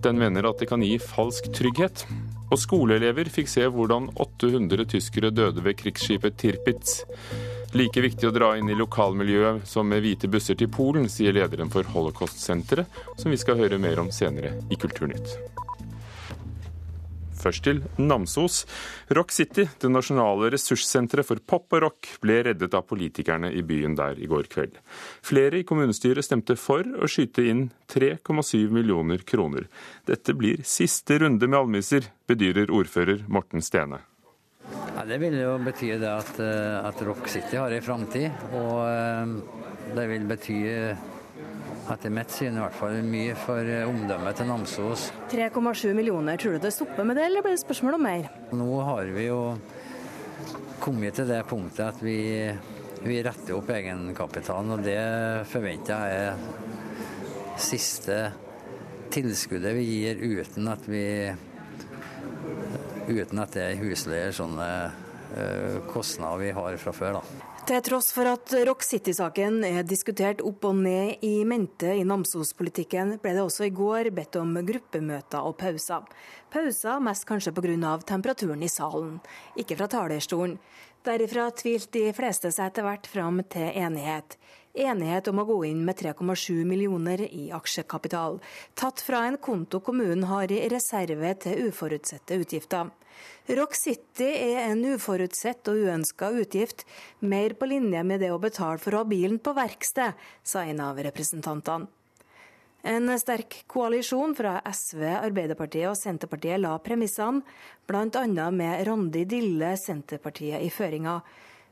Den 0.06 0.22
mener 0.22 0.46
at 0.46 0.62
det 0.62 0.70
kan 0.70 0.86
gi 0.86 0.94
falsk 1.02 1.50
trygghet. 1.58 2.06
Og 2.54 2.60
skoleelever 2.62 3.34
fikk 3.34 3.50
se 3.50 3.66
hvordan 3.66 4.12
800 4.14 4.86
tyskere 4.94 5.34
døde 5.34 5.66
ved 5.66 5.80
krigsskipet 5.82 6.38
Tirpitz. 6.38 7.00
Like 7.74 7.98
viktig 7.98 8.28
å 8.28 8.30
dra 8.30 8.52
inn 8.54 8.68
i 8.70 8.76
lokalmiljøet 8.78 9.64
som 9.66 9.88
med 9.90 10.04
hvite 10.04 10.28
busser 10.30 10.54
til 10.54 10.70
Polen, 10.70 11.08
sier 11.10 11.34
lederen 11.34 11.72
for 11.72 11.82
Holocaust-senteret, 11.90 13.02
som 13.18 13.34
vi 13.34 13.40
skal 13.40 13.58
høre 13.58 13.80
mer 13.82 13.98
om 13.98 14.12
senere 14.14 14.52
i 14.70 14.78
Kulturnytt. 14.78 15.34
Først 17.44 17.64
til 17.66 17.82
Namsos. 17.98 18.62
Rock 19.18 19.34
City, 19.34 19.66
det 19.82 19.90
nasjonale 19.90 20.52
ressurssenteret 20.54 21.26
for 21.26 21.42
pop 21.42 21.74
og 21.74 21.82
rock, 21.88 22.12
ble 22.22 22.38
reddet 22.46 22.78
av 22.78 22.86
politikerne 22.86 23.50
i 23.50 23.66
byen 23.66 23.98
der 23.98 24.22
i 24.22 24.30
går 24.30 24.46
kveld. 24.54 24.78
Flere 25.26 25.60
i 25.60 25.66
kommunestyret 25.66 26.24
stemte 26.24 26.54
for 26.54 26.86
å 26.86 27.10
skyte 27.10 27.44
inn 27.50 27.66
3,7 27.90 28.70
millioner 28.70 29.26
kroner. 29.26 29.66
Dette 30.06 30.38
blir 30.38 30.62
siste 30.62 31.18
runde 31.26 31.50
med 31.50 31.64
almisser, 31.64 32.06
bedyrer 32.30 32.70
ordfører 32.70 33.26
Morten 33.26 33.66
Stene. 33.66 34.04
Det 35.04 35.18
vil 35.20 35.34
jo 35.36 35.56
bety 35.60 35.90
det 36.00 36.08
at, 36.08 36.38
eh, 36.40 36.86
at 36.88 37.02
Rock 37.04 37.28
City 37.28 37.58
har 37.60 37.72
ei 37.74 37.82
framtid. 37.84 38.30
Og 38.56 38.78
eh, 38.88 39.34
det 39.94 40.06
vil 40.08 40.24
bety 40.28 40.60
etter 41.92 42.12
mitt 42.14 42.32
syn 42.32 42.56
i 42.56 42.62
hvert 42.62 42.76
fall 42.78 42.96
mye 43.04 43.34
for 43.36 43.60
eh, 43.68 43.84
omdømmet 43.88 44.38
til 44.38 44.48
Namsos. 44.48 45.10
3,7 45.32 45.92
millioner, 45.96 46.40
tror 46.40 46.56
du 46.56 46.64
det 46.64 46.72
stopper 46.72 47.04
med 47.04 47.20
det, 47.20 47.26
eller 47.28 47.44
blir 47.44 47.56
det 47.56 47.60
spørsmål 47.64 47.98
om 47.98 48.06
mer? 48.08 48.30
Nå 48.56 48.70
har 48.88 49.12
vi 49.12 49.26
jo 49.28 49.40
kommet 50.80 51.18
til 51.18 51.28
det 51.28 51.42
punktet 51.48 51.84
at 51.90 52.00
vi, 52.04 52.18
vi 53.04 53.20
retter 53.24 53.58
opp 53.58 53.68
egenkapitalen, 53.76 54.72
og 54.78 54.86
det 54.88 55.00
forventer 55.52 56.08
jeg 56.08 56.30
er 56.30 57.60
siste 57.60 58.22
tilskuddet 59.14 59.76
vi 59.76 59.84
gir 59.86 60.24
uten 60.40 60.72
at 60.72 60.88
vi 60.90 61.04
uten 63.08 63.42
at 63.42 63.56
det 63.56 63.64
er 63.64 63.80
husleier 63.82 64.34
sånne 64.34 64.68
uh, 64.90 65.82
kostnader 65.90 66.40
vi 66.42 66.54
har 66.56 66.78
fra 66.82 66.94
før. 66.94 67.18
da. 67.20 67.50
Til 67.64 67.80
tross 67.80 68.10
for 68.12 68.28
at 68.28 68.52
Rock 68.68 68.82
City-saken 68.84 69.62
er 69.64 69.86
diskutert 69.88 70.42
opp 70.44 70.66
og 70.68 70.82
ned 70.84 71.22
i 71.24 71.46
mente 71.48 71.94
i 71.96 72.02
Namsos-politikken, 72.04 73.14
ble 73.22 73.32
det 73.32 73.40
også 73.40 73.64
i 73.64 73.72
går 73.72 74.10
bedt 74.12 74.36
om 74.36 74.52
gruppemøter 74.68 75.46
og 75.48 75.56
pauser. 75.62 76.04
Pauser 76.54 77.00
mest 77.02 77.24
kanskje 77.26 77.50
pga. 77.52 77.98
temperaturen 78.06 78.62
i 78.62 78.68
salen, 78.68 79.16
ikke 79.58 79.74
fra 79.74 79.88
talerstolen. 79.90 80.58
Derifra 81.02 81.48
tvilte 81.50 81.98
de 81.98 82.12
fleste 82.14 82.52
seg 82.54 82.68
etter 82.70 82.86
hvert 82.86 83.08
fram 83.10 83.40
til 83.50 83.74
enighet. 83.74 84.36
Enighet 84.74 85.26
om 85.32 85.40
å 85.42 85.46
gå 85.48 85.56
inn 85.66 85.80
med 85.84 85.98
3,7 85.98 86.62
millioner 86.64 87.24
i 87.26 87.48
aksjekapital, 87.50 88.38
tatt 88.78 89.02
fra 89.02 89.24
en 89.26 89.38
konto 89.42 89.80
kommunen 89.82 90.28
har 90.30 90.54
i 90.54 90.60
reserve 90.70 91.34
til 91.42 91.72
uforutsette 91.72 92.38
utgifter. 92.38 92.94
Rock 93.58 93.74
City 93.74 94.30
er 94.30 94.68
en 94.68 94.86
uforutsett 94.94 95.66
og 95.74 95.82
uønska 95.82 96.30
utgift, 96.38 96.86
mer 97.18 97.58
på 97.58 97.66
linje 97.66 98.06
med 98.06 98.22
det 98.22 98.30
å 98.30 98.38
betale 98.38 98.78
for 98.78 98.94
å 98.94 99.02
ha 99.02 99.10
bilen 99.10 99.42
på 99.42 99.58
verksted, 99.58 100.14
sa 100.46 100.62
en 100.62 100.86
av 100.86 101.02
representantene. 101.02 101.90
En 102.84 103.08
sterk 103.18 103.62
koalisjon 103.66 104.34
fra 104.36 104.58
SV, 104.68 105.06
Arbeiderpartiet 105.16 105.88
og 105.88 105.96
Senterpartiet 105.96 106.60
la 106.60 106.74
premissene, 106.84 107.40
bl.a. 107.88 108.50
med 108.52 108.82
Randi 108.84 109.22
Dille, 109.24 109.70
Senterpartiet, 109.80 110.60
i 110.60 110.68
føringa. 110.68 111.14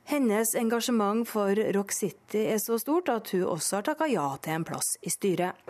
Hennes 0.09 0.55
engasjement 0.57 1.29
for 1.29 1.61
Rock 1.77 1.93
City 1.93 2.47
er 2.55 2.57
så 2.65 2.79
stort 2.81 3.13
at 3.13 3.29
hun 3.37 3.45
også 3.45 3.79
har 3.79 3.87
takka 3.91 4.09
ja 4.09 4.25
til 4.41 4.57
en 4.57 4.65
plass 4.65 4.97
i 5.05 5.13
styret. 5.13 5.69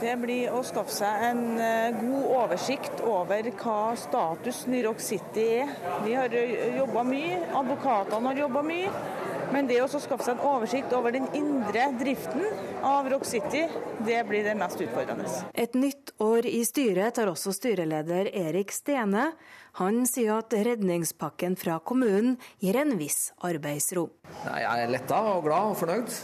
Det 0.00 0.16
blir 0.22 0.56
å 0.56 0.64
skaffe 0.64 0.94
seg 0.94 1.22
en 1.28 1.44
eh, 1.60 2.00
god 2.00 2.26
oversikt 2.40 3.00
over 3.04 3.52
hva 3.60 3.78
statusen 3.98 4.76
i 4.78 4.82
Rock 4.86 5.04
City 5.04 5.46
er. 5.60 5.72
Vi 6.04 6.16
har 6.16 6.32
eh, 6.32 6.78
jobba 6.78 7.04
mye, 7.04 7.40
advokatene 7.60 8.32
har 8.32 8.44
jobba 8.46 8.64
mye. 8.64 8.92
Men 9.52 9.68
det 9.68 9.78
å 9.80 9.88
skaffe 9.88 10.26
seg 10.26 10.36
en 10.36 10.44
oversikt 10.44 10.92
over 10.92 11.14
den 11.14 11.28
indre 11.36 11.86
driften 11.96 12.44
av 12.84 13.08
Rock 13.08 13.24
City, 13.24 13.62
det 14.04 14.18
blir 14.28 14.44
det 14.44 14.54
mest 14.58 14.80
utfordrende. 14.84 15.24
Et 15.56 15.72
nytt 15.78 16.12
år 16.20 16.46
i 16.48 16.60
styret 16.68 17.16
tar 17.16 17.30
også 17.32 17.54
styreleder 17.56 18.28
Erik 18.36 18.74
Stene. 18.74 19.30
Han 19.78 20.02
sier 20.10 20.40
at 20.40 20.52
redningspakken 20.52 21.56
fra 21.56 21.78
kommunen 21.86 22.36
gir 22.60 22.76
en 22.80 22.96
viss 23.00 23.30
arbeidsro. 23.46 24.08
Jeg 24.44 24.68
er 24.68 24.92
letta 24.92 25.20
og 25.32 25.44
glad 25.46 25.72
og 25.72 25.78
fornøyd. 25.80 26.14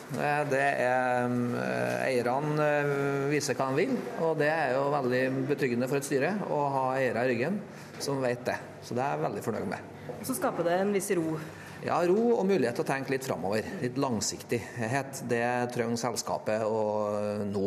Det 0.50 0.60
er 0.60 0.84
eh, 0.84 2.06
Eierne 2.10 2.68
eh, 2.68 2.94
viser 3.32 3.56
hva 3.56 3.70
de 3.70 3.84
vil, 3.84 3.96
og 4.26 4.36
det 4.42 4.50
er 4.52 4.74
jo 4.76 4.86
veldig 4.94 5.24
betryggende 5.54 5.88
for 5.90 6.02
et 6.02 6.08
styre 6.08 6.36
å 6.52 6.62
ha 6.76 6.86
eiere 6.98 7.24
i 7.24 7.32
ryggen 7.32 7.60
som 8.02 8.20
vet 8.24 8.44
det. 8.46 8.60
Så 8.84 8.96
det 8.96 9.04
er 9.04 9.16
jeg 9.16 9.26
veldig 9.28 9.44
fornøyd 9.44 9.68
med. 9.70 9.92
Så 10.24 10.36
skaper 10.36 10.66
det 10.66 10.80
en 10.82 10.92
viss 10.92 11.12
ro 11.16 11.38
ja, 11.84 11.98
ro 12.08 12.20
og 12.38 12.44
mulighet 12.48 12.78
til 12.78 12.84
å 12.84 12.88
tenke 12.88 13.12
litt 13.12 13.26
framover. 13.26 13.66
Litt 13.82 13.98
langsiktighet. 14.00 15.24
Det 15.30 15.48
trenger 15.74 16.00
selskapet 16.00 16.64
og 16.64 17.44
nå. 17.50 17.66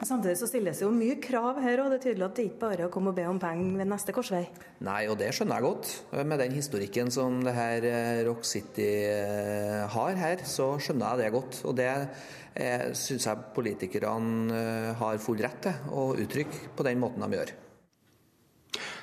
Samtidig 0.00 0.38
så 0.40 0.46
stilles 0.48 0.78
jo 0.80 0.88
mye 0.94 1.18
krav 1.20 1.58
her, 1.60 1.82
og 1.82 1.90
det 1.92 1.98
er 1.98 2.04
tydelig 2.06 2.24
at 2.24 2.38
det 2.38 2.46
ikke 2.48 2.60
bare 2.62 2.78
er 2.78 2.86
å 2.86 2.92
komme 2.92 3.12
og 3.12 3.18
be 3.18 3.26
om 3.28 3.40
penger 3.40 3.82
ved 3.82 3.90
neste 3.90 4.14
korsvei. 4.16 4.46
Nei, 4.86 5.02
og 5.12 5.18
det 5.20 5.28
skjønner 5.36 5.60
jeg 5.60 5.66
godt. 5.66 5.92
Med 6.24 6.40
den 6.40 6.56
historikken 6.56 7.12
som 7.12 7.36
det 7.44 7.52
her 7.52 7.84
eh, 7.90 8.22
Rock 8.24 8.48
City 8.48 8.88
eh, 9.10 9.84
har 9.92 10.16
her, 10.16 10.44
så 10.48 10.72
skjønner 10.80 11.12
jeg 11.12 11.20
det 11.20 11.34
godt. 11.36 11.60
Og 11.68 11.76
det 11.76 11.90
eh, 11.92 12.86
syns 12.96 13.28
jeg 13.28 13.48
politikerne 13.56 14.64
har 15.02 15.20
full 15.20 15.44
rett 15.44 15.66
til 15.68 15.92
å 15.92 16.12
uttrykke 16.16 16.72
på 16.76 16.88
den 16.88 17.04
måten 17.04 17.28
de 17.28 17.42
gjør. 17.42 17.52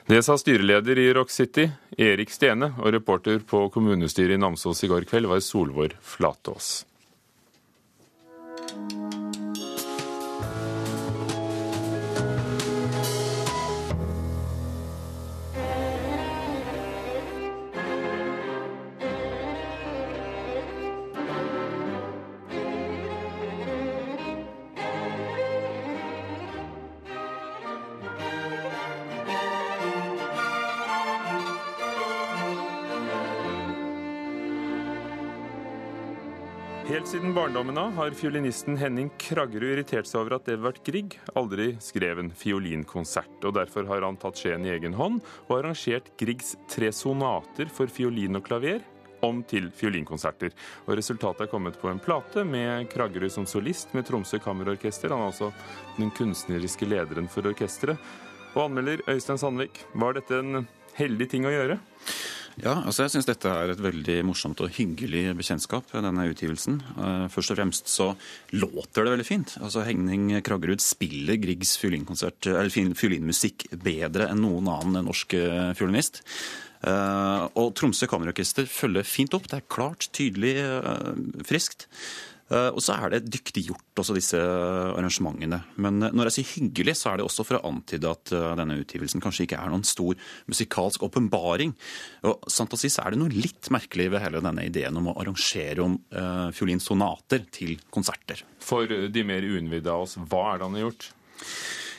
Det 0.07 0.21
sa 0.23 0.37
styreleder 0.39 0.99
i 0.99 1.09
Rock 1.13 1.31
City, 1.35 1.65
Erik 1.99 2.29
Stene, 2.31 2.69
og 2.79 2.93
reporter 2.95 3.41
på 3.43 3.65
kommunestyret 3.73 4.37
i 4.37 4.39
Namsos 4.39 4.85
i 4.85 4.87
går 4.87 5.03
kveld 5.09 5.27
var 5.27 5.41
Solvor 5.43 5.97
Flatås. 5.99 6.85
Barndommen 37.47 37.77
av 37.77 37.93
har 37.95 38.11
fiolinisten 38.11 38.75
Henning 38.77 39.07
Kraggerud 39.17 39.69
irritert 39.69 40.07
seg 40.09 40.19
over 40.19 40.33
at 40.35 40.49
Edvard 40.51 40.81
Grieg 40.83 41.13
aldri 41.39 41.69
skrev 41.79 42.19
en 42.19 42.31
fiolinkonsert, 42.35 43.37
og 43.47 43.53
derfor 43.55 43.87
har 43.87 44.03
han 44.03 44.17
tatt 44.19 44.41
skjeen 44.41 44.65
i 44.67 44.73
egen 44.73 44.97
hånd 44.97 45.21
og 45.45 45.53
arrangert 45.55 46.09
Griegs 46.19 46.57
tre 46.67 46.89
sonater 46.91 47.71
for 47.71 47.87
fiolin 47.87 48.35
og 48.35 48.43
klaver 48.49 48.83
om 49.23 49.39
til 49.47 49.69
fiolinkonserter. 49.71 50.51
Og 50.89 50.97
Resultatet 50.99 51.45
er 51.45 51.51
kommet 51.53 51.79
på 51.79 51.87
en 51.87 52.03
plate 52.03 52.43
med 52.43 52.89
Kraggerud 52.91 53.31
som 53.31 53.47
solist 53.47 53.95
med 53.95 54.09
Tromsø 54.09 54.41
Kammerorkester. 54.43 55.15
Han 55.15 55.23
er 55.23 55.31
altså 55.31 55.53
den 55.95 56.11
kunstneriske 56.19 56.89
lederen 56.89 57.31
for 57.31 57.47
orkesteret. 57.47 57.95
Og 58.57 58.65
anmelder 58.65 59.05
Øystein 59.07 59.39
Sandvik, 59.39 59.85
var 59.95 60.19
dette 60.19 60.43
en 60.43 60.67
heldig 60.99 61.31
ting 61.31 61.47
å 61.47 61.55
gjøre? 61.55 61.79
Ja, 62.57 62.79
altså 62.81 63.03
jeg 63.05 63.13
syns 63.13 63.27
dette 63.29 63.51
er 63.53 63.69
et 63.69 63.81
veldig 63.85 64.15
morsomt 64.25 64.57
og 64.65 64.71
hyggelig 64.73 65.35
bekjentskap, 65.37 65.91
denne 65.93 66.25
utgivelsen. 66.31 66.79
Eh, 66.97 67.25
først 67.29 67.53
og 67.53 67.59
fremst 67.59 67.91
så 67.93 68.07
låter 68.57 69.05
det 69.05 69.13
veldig 69.13 69.27
fint. 69.27 69.53
Altså 69.61 69.83
Henning 69.85 70.31
Kraggerud 70.41 70.81
spiller 70.81 71.37
Griegs 71.37 71.75
fiolinmusikk 71.77 73.67
bedre 73.77 74.31
enn 74.31 74.41
noen 74.41 74.71
annen 74.73 75.05
norsk 75.05 75.37
eh, 75.37 75.75
fiolinist. 75.77 76.23
Eh, 76.81 77.43
og 77.61 77.75
Tromsø 77.77 78.09
Kammerorkester 78.09 78.65
følger 78.65 79.05
fint 79.05 79.37
opp. 79.37 79.45
Det 79.51 79.61
er 79.61 79.69
klart, 79.69 80.09
tydelig, 80.17 80.55
friskt. 81.45 81.85
Eh, 82.47 82.69
og 82.71 82.79
så 82.83 82.95
er 82.95 83.11
det 83.11 83.27
dyktig 83.27 83.65
gjort, 83.67 83.99
også 83.99 84.15
disse 84.15 84.39
arrangementene. 84.39 85.59
Men 85.83 85.99
eh, 86.05 86.13
når 86.15 86.29
jeg 86.29 86.37
sier 86.37 86.51
hyggelig, 86.53 86.95
så 86.99 87.11
er 87.11 87.19
det 87.19 87.25
også 87.27 87.43
for 87.47 87.59
å 87.59 87.67
antyde 87.67 88.11
at 88.11 88.31
eh, 88.35 88.53
denne 88.59 88.77
utgivelsen 88.79 89.23
kanskje 89.23 89.47
ikke 89.47 89.59
er 89.59 89.73
noen 89.73 89.83
stor 89.87 90.15
musikalsk 90.47 91.03
åpenbaring. 91.09 91.75
Og 92.29 92.47
sant 92.51 92.71
å 92.71 92.79
si 92.79 92.91
så 92.93 93.03
er 93.03 93.13
det 93.13 93.21
noe 93.21 93.33
litt 93.33 93.67
merkelig 93.73 94.07
ved 94.13 94.23
hele 94.23 94.43
denne 94.45 94.67
ideen 94.67 94.99
om 94.99 95.11
å 95.11 95.17
arrangere 95.19 95.83
om 95.83 95.97
uh, 96.15 96.47
fiolinsonater 96.55 97.43
til 97.53 97.75
konserter. 97.93 98.43
For 98.63 98.87
de 98.87 99.23
mer 99.27 99.45
uinnvidde 99.45 99.91
av 99.91 100.05
oss, 100.05 100.15
hva 100.17 100.53
er 100.53 100.61
det 100.61 100.67
han 100.67 100.77
har 100.77 100.85
gjort? 100.87 101.09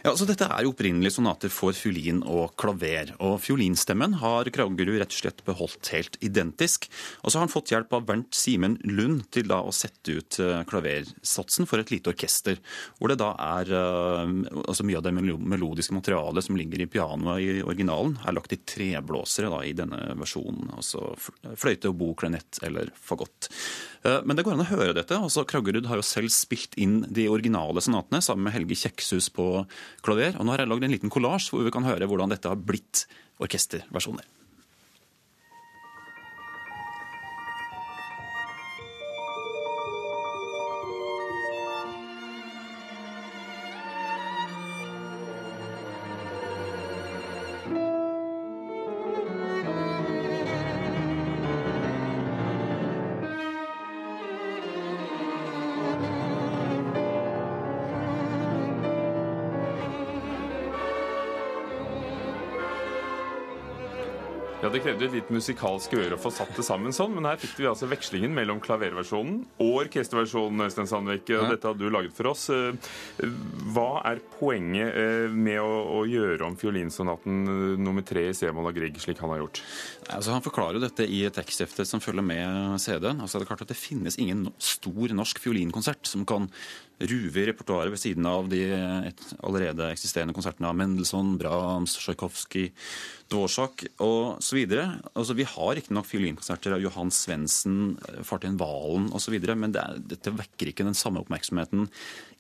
Ja, 0.05 0.13
så 0.15 0.27
Dette 0.29 0.47
er 0.47 0.63
jo 0.63 0.71
opprinnelig 0.71 1.11
sonater 1.17 1.51
for 1.51 1.75
fiolin 1.75 2.21
og 2.23 2.53
klaver. 2.61 3.11
og 3.19 3.41
Fiolinstemmen 3.43 4.15
har 4.21 4.51
Kragerud 4.55 5.01
rett 5.01 5.11
og 5.15 5.19
slett 5.19 5.43
beholdt 5.47 5.91
helt 5.95 6.19
identisk. 6.23 6.87
Og 7.23 7.33
så 7.33 7.39
har 7.39 7.47
han 7.47 7.53
fått 7.53 7.73
hjelp 7.73 7.97
av 7.97 8.05
Bernt 8.07 8.37
Simen 8.37 8.77
Lund 8.85 9.27
til 9.35 9.49
da 9.51 9.59
å 9.65 9.75
sette 9.75 10.21
ut 10.21 10.39
eh, 10.45 10.63
klaversatsen 10.69 11.67
for 11.67 11.83
et 11.83 11.91
lite 11.91 12.13
orkester. 12.13 12.61
Hvor 12.99 13.11
det 13.11 13.19
da 13.23 13.33
er 13.59 13.75
eh, 13.75 14.35
altså 14.63 14.87
Mye 14.89 15.01
av 15.01 15.05
det 15.05 15.13
melodiske 15.13 15.93
materialet 15.93 16.47
som 16.47 16.57
ligger 16.57 16.81
i 16.81 16.89
pianoet 16.89 17.43
i 17.43 17.59
originalen, 17.61 18.15
er 18.25 18.37
lagt 18.39 18.55
i 18.55 18.61
treblåsere 18.63 19.51
da 19.53 19.61
i 19.67 19.75
denne 19.77 20.15
versjonen. 20.17 20.71
Altså 20.79 21.11
fløyte, 21.59 21.91
obo, 21.91 22.15
klenett 22.17 22.63
eller 22.65 22.95
fagott. 22.95 23.51
Eh, 24.07 24.21
men 24.25 24.39
det 24.39 24.47
går 24.47 24.57
an 24.57 24.65
å 24.65 24.71
høre 24.71 24.95
dette. 24.97 25.19
altså 25.19 25.45
Kraggerud 25.49 25.91
har 25.91 25.99
jo 25.99 26.07
selv 26.07 26.33
spilt 26.33 26.79
inn 26.81 27.01
de 27.11 27.27
originale 27.31 27.83
sonatene 27.85 28.23
sammen 28.25 28.47
med 28.47 28.55
Helge 28.55 28.79
Kjekshus 28.79 29.31
på 29.35 29.49
klaver. 30.05 30.37
Og 30.39 30.47
nå 30.47 30.55
har 30.55 30.65
jeg 30.65 30.73
lagd 30.73 30.89
en 30.89 30.95
liten 30.97 31.13
kollasj 31.13 31.53
hvor 31.53 31.67
vi 31.67 31.75
kan 31.75 31.87
høre 31.89 32.09
hvordan 32.09 32.35
dette 32.35 32.51
har 32.51 32.59
blitt 32.61 33.07
orkesterversjoner. 33.43 34.27
Det 64.79 64.85
krevde 64.85 65.09
et 65.09 65.15
litt 65.17 65.31
musikalsk 65.35 65.95
øre 65.99 66.15
å 66.15 66.21
få 66.23 66.31
satt 66.31 66.53
det 66.55 66.63
sammen 66.63 66.93
sånn, 66.95 67.17
men 67.17 67.27
her 67.27 67.39
fikk 67.43 67.57
vi 67.59 67.67
altså 67.67 67.89
vekslingen 67.91 68.31
mellom 68.31 68.61
klaverversjonen 68.63 69.41
og 69.65 69.73
orkesterversjonen. 69.81 70.63
Øystein 70.69 70.87
Sandvik, 70.87 71.33
ja. 71.33 71.41
Dette 71.51 71.67
hadde 71.67 71.83
du 71.83 71.91
laget 71.91 72.15
for 72.15 72.31
oss. 72.31 72.45
Eh, 72.55 73.27
hva 73.75 74.05
er 74.07 74.23
poenget 74.37 74.95
eh, 74.95 75.35
med 75.35 75.59
å, 75.59 75.73
å 75.99 76.05
gjøre 76.07 76.47
om 76.47 76.55
fiolinsonaten 76.61 77.41
eh, 77.51 77.75
nummer 77.83 78.07
tre 78.07 78.29
i 78.29 78.37
C-moll 78.39 78.71
av 78.71 78.79
Grieg, 78.79 79.03
slik 79.03 79.19
han 79.25 79.35
har 79.35 79.43
gjort? 79.43 79.65
Altså, 80.13 80.37
han 80.37 80.47
forklarer 80.47 80.79
dette 80.85 81.11
i 81.11 81.25
tekstheftet 81.27 81.91
som 81.91 82.05
følger 82.05 82.29
med 82.31 82.79
CD-en. 82.79 83.25
Altså, 83.27 83.41
det 83.41 83.49
er 83.49 83.51
klart 83.51 83.67
at 83.67 83.75
det 83.75 83.81
finnes 83.83 84.21
ingen 84.23 84.47
stor 84.63 85.11
norsk 85.11 85.43
fiolinkonsert 85.43 86.07
som 86.07 86.23
kan 86.23 86.47
ruve 87.03 87.43
i 87.43 87.51
repertoaret 87.51 87.95
ved 87.95 88.01
siden 88.03 88.27
av 88.27 88.47
de 88.51 88.63
allerede 89.47 89.91
eksisterende 89.91 90.35
konsertene 90.35 90.71
av 90.71 90.79
Mendelssohn, 90.79 91.37
Brahms, 91.39 91.95
Tsjajkovskij, 91.99 92.73
Dvorsak 93.29 93.85
osv. 94.01 94.59
Altså, 95.13 95.35
vi 95.37 95.45
har 95.45 95.75
riktignok 95.77 96.07
fiolinkonserter 96.09 96.73
av 96.77 96.81
Johan 96.81 97.11
Svendsen, 97.13 97.99
Fartin 98.25 98.57
Valen 98.61 99.11
osv., 99.17 99.37
men 99.53 99.75
det 99.75 99.83
er, 99.83 99.99
dette 100.15 100.33
vekker 100.33 100.71
ikke 100.71 100.87
den 100.87 100.97
samme 100.97 101.21
oppmerksomheten 101.21 101.91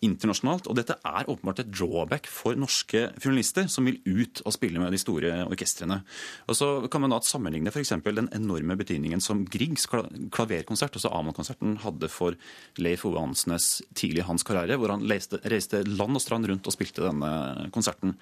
internasjonalt. 0.04 0.68
Og 0.70 0.78
dette 0.78 0.96
er 0.96 1.28
åpenbart 1.28 1.60
et 1.60 1.72
drawback 1.74 2.28
for 2.32 2.56
norske 2.56 3.08
fiolinister 3.20 3.68
som 3.68 3.88
vil 3.88 3.98
ut 4.06 4.40
og 4.46 4.54
spille 4.56 4.80
med 4.80 4.94
de 4.94 5.00
store 5.02 5.42
orkestrene. 5.48 6.00
Og 6.48 6.56
så 6.56 6.70
kan 6.88 7.04
man 7.04 7.12
da 7.12 7.20
sammenligne 7.26 7.72
f.eks. 7.72 7.92
den 8.06 8.32
enorme 8.36 8.78
betydningen 8.80 9.20
som 9.24 9.44
Griegs 9.44 9.84
klaverkonsert, 9.90 10.96
altså 10.96 11.12
Amon-konserten, 11.12 11.76
hadde 11.84 12.08
for 12.12 12.38
Leif 12.80 13.04
Ove 13.04 13.20
Hansnes 13.20 13.82
tidlig 13.92 14.24
i 14.24 14.28
hans 14.30 14.46
karriere, 14.46 14.80
hvor 14.80 14.94
han 14.94 15.04
reiste 15.04 15.84
land 15.84 16.16
og 16.16 16.24
strand 16.24 16.48
rundt 16.48 16.68
og 16.70 16.78
spilte 16.78 17.04
denne 17.04 17.68
konserten. 17.74 18.16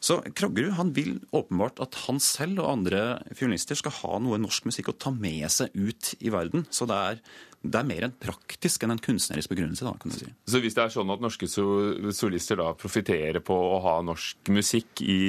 Så 0.00 0.18
Kroggerud 0.36 0.78
han 0.78 0.94
vil 0.96 1.18
åpenbart 1.36 1.80
at 1.84 1.98
han 2.06 2.20
selv 2.24 2.62
og 2.62 2.70
andre 2.72 3.02
fiolinister 3.36 3.76
skal 3.78 3.94
ha 4.00 4.18
noe 4.24 4.40
norsk 4.40 4.70
musikk 4.70 4.92
å 4.92 4.96
ta 4.96 5.12
med 5.12 5.44
seg 5.52 5.74
ut 5.76 6.14
i 6.24 6.32
verden. 6.32 6.64
Så 6.72 6.88
det 6.88 6.96
er, 6.96 7.20
det 7.60 7.82
er 7.82 7.88
mer 7.88 8.06
en 8.08 8.14
praktisk 8.24 8.86
enn 8.86 8.94
en 8.94 9.02
kunstnerisk 9.04 9.52
begrunnelse. 9.52 9.84
da, 9.84 9.92
kan 10.00 10.12
du 10.12 10.16
si. 10.16 10.30
Så 10.48 10.62
hvis 10.64 10.76
det 10.78 10.86
er 10.86 10.94
sånn 10.94 11.12
at 11.12 11.20
norske 11.20 11.50
solister 11.50 12.62
da 12.62 12.70
profitterer 12.80 13.44
på 13.44 13.58
å 13.74 13.76
ha 13.84 13.98
norsk 14.06 14.52
musikk 14.56 15.04
i 15.04 15.20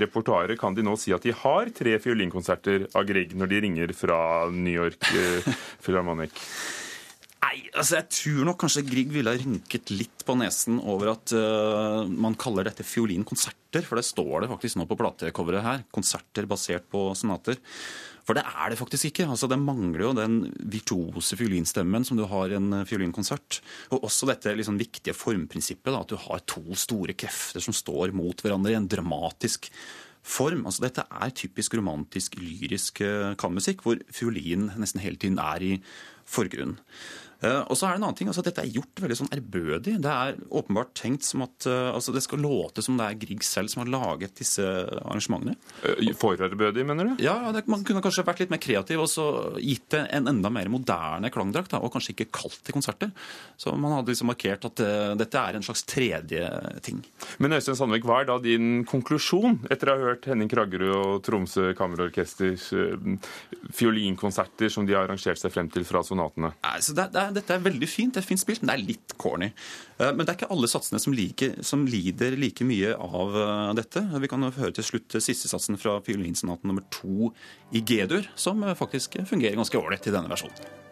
repertoaret, 0.00 0.56
kan 0.60 0.76
de 0.76 0.86
nå 0.86 0.96
si 1.00 1.12
at 1.16 1.28
de 1.28 1.36
har 1.36 1.70
tre 1.76 1.98
fiolinkonserter 2.00 2.88
av 2.96 3.04
Grieg 3.08 3.36
når 3.36 3.52
de 3.52 3.62
ringer 3.68 3.94
fra 3.96 4.18
New 4.48 4.80
York 4.80 5.12
eh? 5.12 5.54
Nei, 7.46 7.60
altså 7.78 8.00
jeg 8.00 8.08
tror 8.10 8.46
nok 8.48 8.58
kanskje 8.58 8.82
Grieg 8.88 9.12
ville 9.14 9.30
ha 9.30 9.38
rynket 9.38 9.92
litt 9.92 10.24
på 10.26 10.34
nesen 10.40 10.80
over 10.82 11.12
at 11.12 11.30
uh, 11.36 12.02
man 12.08 12.34
kaller 12.40 12.66
dette 12.66 12.82
fiolinkonserter, 12.86 13.84
for 13.86 14.00
det 14.00 14.06
står 14.08 14.42
det 14.42 14.48
faktisk 14.50 14.80
nå 14.80 14.86
på 14.90 14.96
platecoveret 14.98 15.62
her. 15.62 15.84
Konserter 15.94 16.48
basert 16.50 16.88
på 16.90 17.04
sonater. 17.18 17.60
For 18.26 18.34
det 18.34 18.42
er 18.48 18.72
det 18.72 18.78
faktisk 18.80 19.12
ikke. 19.12 19.28
Altså, 19.30 19.46
det 19.46 19.60
mangler 19.62 20.08
jo 20.08 20.14
den 20.18 20.40
virtuose 20.72 21.38
fiolinstemmen 21.38 22.08
som 22.08 22.18
du 22.18 22.24
har 22.26 22.50
i 22.50 22.56
en 22.58 22.80
fiolinkonsert. 22.88 23.60
Og 23.94 24.08
også 24.08 24.26
dette 24.32 24.56
liksom, 24.58 24.80
viktige 24.80 25.14
formprinsippet, 25.14 25.92
da, 25.92 26.02
at 26.02 26.10
du 26.10 26.18
har 26.24 26.42
to 26.50 26.64
store 26.74 27.14
krefter 27.14 27.62
som 27.62 27.76
står 27.76 28.16
mot 28.16 28.42
hverandre 28.42 28.74
i 28.74 28.80
en 28.80 28.90
dramatisk 28.90 29.70
form. 30.26 30.64
Altså, 30.66 30.88
dette 30.88 31.06
er 31.06 31.36
typisk 31.38 31.78
romantisk, 31.78 32.40
lyrisk 32.40 33.04
kammusikk, 33.04 33.38
kammermusikk, 33.44 33.86
hvor 33.86 34.02
fiolin 34.10 34.72
nesten 34.80 35.04
hele 35.04 35.22
tiden 35.22 35.38
er 35.38 35.62
i 35.62 35.72
forgrunnen. 36.26 36.80
Eh, 37.44 37.62
og 37.68 37.76
så 37.76 37.86
er 37.86 37.96
det 37.96 38.00
en 38.00 38.06
annen 38.06 38.16
ting, 38.16 38.30
altså 38.30 38.44
Dette 38.44 38.62
er 38.64 38.72
gjort 38.72 39.02
veldig 39.02 39.18
sånn 39.18 39.32
ærbødig. 39.34 39.96
Det 40.02 40.12
er 40.12 40.38
åpenbart 40.48 40.94
tenkt 40.96 41.26
som 41.26 41.44
at 41.44 41.66
uh, 41.68 41.92
altså 41.92 42.14
det 42.14 42.22
skal 42.24 42.40
låte 42.40 42.84
som 42.84 42.96
det 42.96 43.08
er 43.10 43.18
Grieg 43.20 43.44
selv 43.44 43.68
som 43.72 43.82
har 43.82 43.90
laget 43.92 44.36
disse 44.40 44.64
arrangementene. 44.64 45.56
Uh, 45.84 46.12
for 46.16 46.40
ærbødig, 46.40 46.86
mener 46.88 47.10
du? 47.10 47.24
Ja, 47.24 47.36
det, 47.52 47.66
man 47.70 47.84
kunne 47.86 48.00
kanskje 48.04 48.24
vært 48.26 48.40
litt 48.44 48.54
mer 48.54 48.62
kreativ 48.62 49.02
og 49.04 49.10
så 49.12 49.26
gitt 49.60 49.88
det 49.92 50.06
en 50.16 50.30
enda 50.32 50.52
mer 50.52 50.70
moderne 50.72 51.30
klangdrakt. 51.34 51.74
Da, 51.74 51.82
og 51.82 51.92
kanskje 51.92 52.14
ikke 52.14 52.30
kalt 52.40 52.60
til 52.64 52.76
konserter. 52.76 53.12
Så 53.60 53.74
man 53.76 53.98
hadde 53.98 54.12
liksom 54.12 54.30
markert 54.30 54.64
at 54.68 54.80
dette 55.18 55.40
er 55.40 55.58
en 55.58 55.64
slags 55.66 55.84
tredje 55.88 56.46
ting. 56.86 57.02
Men 57.42 57.56
Øystein 57.56 57.76
Sandvik, 57.78 58.06
hva 58.06 58.22
er 58.22 58.30
da 58.30 58.38
din 58.42 58.84
konklusjon 58.88 59.60
etter 59.72 59.90
å 59.90 59.96
ha 59.96 60.10
hørt 60.12 60.28
Henning 60.30 60.50
Kraggerud 60.52 60.94
og 60.94 61.24
Tromsø 61.26 61.72
Kammerorkesters 61.76 62.68
fiolinkonserter 63.76 64.72
som 64.72 64.86
de 64.86 64.94
har 64.96 65.08
arrangert 65.08 65.40
seg 65.40 65.52
frem 65.52 65.70
til 65.72 65.86
fra 65.88 66.04
sonatene? 66.06 66.52
Altså, 66.66 66.94
det, 66.96 67.08
det 67.16 67.25
dette 67.34 67.54
er 67.56 67.64
veldig 67.64 67.88
fint, 67.90 68.14
det 68.14 68.22
er 68.22 68.28
fint 68.28 68.42
spilt, 68.42 68.62
men 68.62 68.70
det 68.70 68.76
er 68.76 68.86
litt 68.92 69.16
corny. 69.20 69.50
Eh, 69.98 70.12
men 70.12 70.22
det 70.22 70.30
er 70.32 70.38
ikke 70.38 70.50
alle 70.54 70.70
satsene 70.70 71.00
som, 71.02 71.14
like, 71.16 71.50
som 71.66 71.86
lider 71.88 72.38
like 72.38 72.66
mye 72.68 72.94
av 72.94 73.38
eh, 73.42 73.74
dette. 73.82 74.04
Vi 74.22 74.32
kan 74.32 74.48
høre 74.48 74.72
til 74.76 74.86
slutt 74.86 75.18
siste 75.18 75.50
satsen 75.50 75.80
fra 75.80 75.98
fiolinsonaten 76.06 76.70
nummer 76.70 76.86
to 76.94 77.32
i 77.74 77.82
G-dur, 77.82 78.28
som 78.38 78.62
faktisk 78.78 79.18
fungerer 79.26 79.58
ganske 79.58 79.80
ålreit 79.80 80.06
i 80.06 80.14
denne 80.14 80.32
versjonen. 80.32 80.85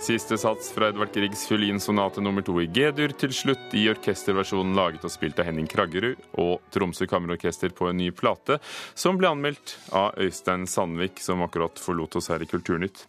Siste 0.00 0.38
sats 0.38 0.72
fra 0.72 0.88
Edvard 0.88 1.12
Griegs 1.12 1.42
fiolinsonate 1.44 2.22
nummer 2.24 2.40
to 2.40 2.54
i 2.62 2.64
G-dur 2.72 3.12
til 3.20 3.34
slutt 3.36 3.74
i 3.76 3.82
orkesterversjonen 3.92 4.72
laget 4.72 5.04
og 5.04 5.12
spilt 5.12 5.36
av 5.42 5.50
Henning 5.50 5.68
Kraggerud 5.68 6.22
og 6.40 6.64
Tromsø 6.72 7.04
Kammerorkester 7.04 7.74
på 7.76 7.90
en 7.90 8.00
ny 8.00 8.08
plate, 8.16 8.56
som 8.96 9.20
ble 9.20 9.28
anmeldt 9.28 9.76
av 9.92 10.16
Øystein 10.16 10.64
Sandvik, 10.64 11.20
som 11.20 11.44
akkurat 11.44 11.76
forlot 11.76 12.16
oss 12.16 12.30
her 12.32 12.40
i 12.40 12.48
Kulturnytt. 12.48 13.04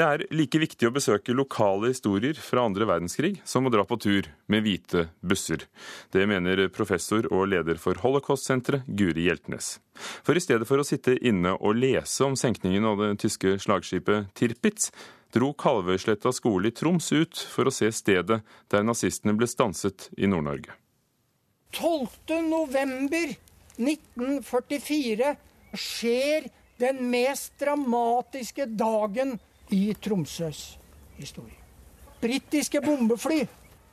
Det 0.00 0.06
er 0.08 0.22
like 0.32 0.56
viktig 0.56 0.86
å 0.88 0.94
besøke 0.96 1.34
lokale 1.36 1.90
historier 1.90 2.38
fra 2.40 2.62
andre 2.64 2.86
verdenskrig 2.88 3.34
som 3.44 3.66
å 3.68 3.72
dra 3.74 3.82
på 3.84 3.98
tur 4.00 4.30
med 4.48 4.62
hvite 4.64 5.02
busser. 5.20 5.66
Det 6.08 6.22
mener 6.24 6.62
professor 6.72 7.26
og 7.28 7.50
leder 7.52 7.76
for 7.76 8.00
Holocaust-senteret, 8.00 8.86
Guri 8.88 9.26
Hjeltnes. 9.26 9.74
For 10.24 10.32
i 10.32 10.40
stedet 10.40 10.64
for 10.70 10.80
å 10.80 10.86
sitte 10.88 11.18
inne 11.20 11.52
og 11.58 11.76
lese 11.76 12.24
om 12.24 12.38
senkningen 12.38 12.86
av 12.88 13.02
det 13.02 13.10
tyske 13.26 13.58
slagskipet 13.60 14.30
Tirpitz, 14.40 14.88
dro 15.36 15.50
Kalvøysletta 15.52 16.32
skole 16.32 16.72
i 16.72 16.76
Troms 16.80 17.10
ut 17.12 17.44
for 17.52 17.68
å 17.68 17.74
se 17.74 17.92
stedet 17.92 18.40
der 18.72 18.88
nazistene 18.88 19.36
ble 19.36 19.50
stanset 19.52 20.08
i 20.16 20.30
Nord-Norge. 20.32 20.72
12. 21.76 22.40
november 22.48 23.36
1944 23.76 25.36
skjer 25.76 26.48
den 26.80 27.04
mest 27.12 27.52
dramatiske 27.60 28.64
dagen 28.80 29.36
i 29.74 29.94
Tromsøs 29.94 30.78
historie. 31.18 31.56
Britiske 32.20 32.82
bombefly 32.84 33.44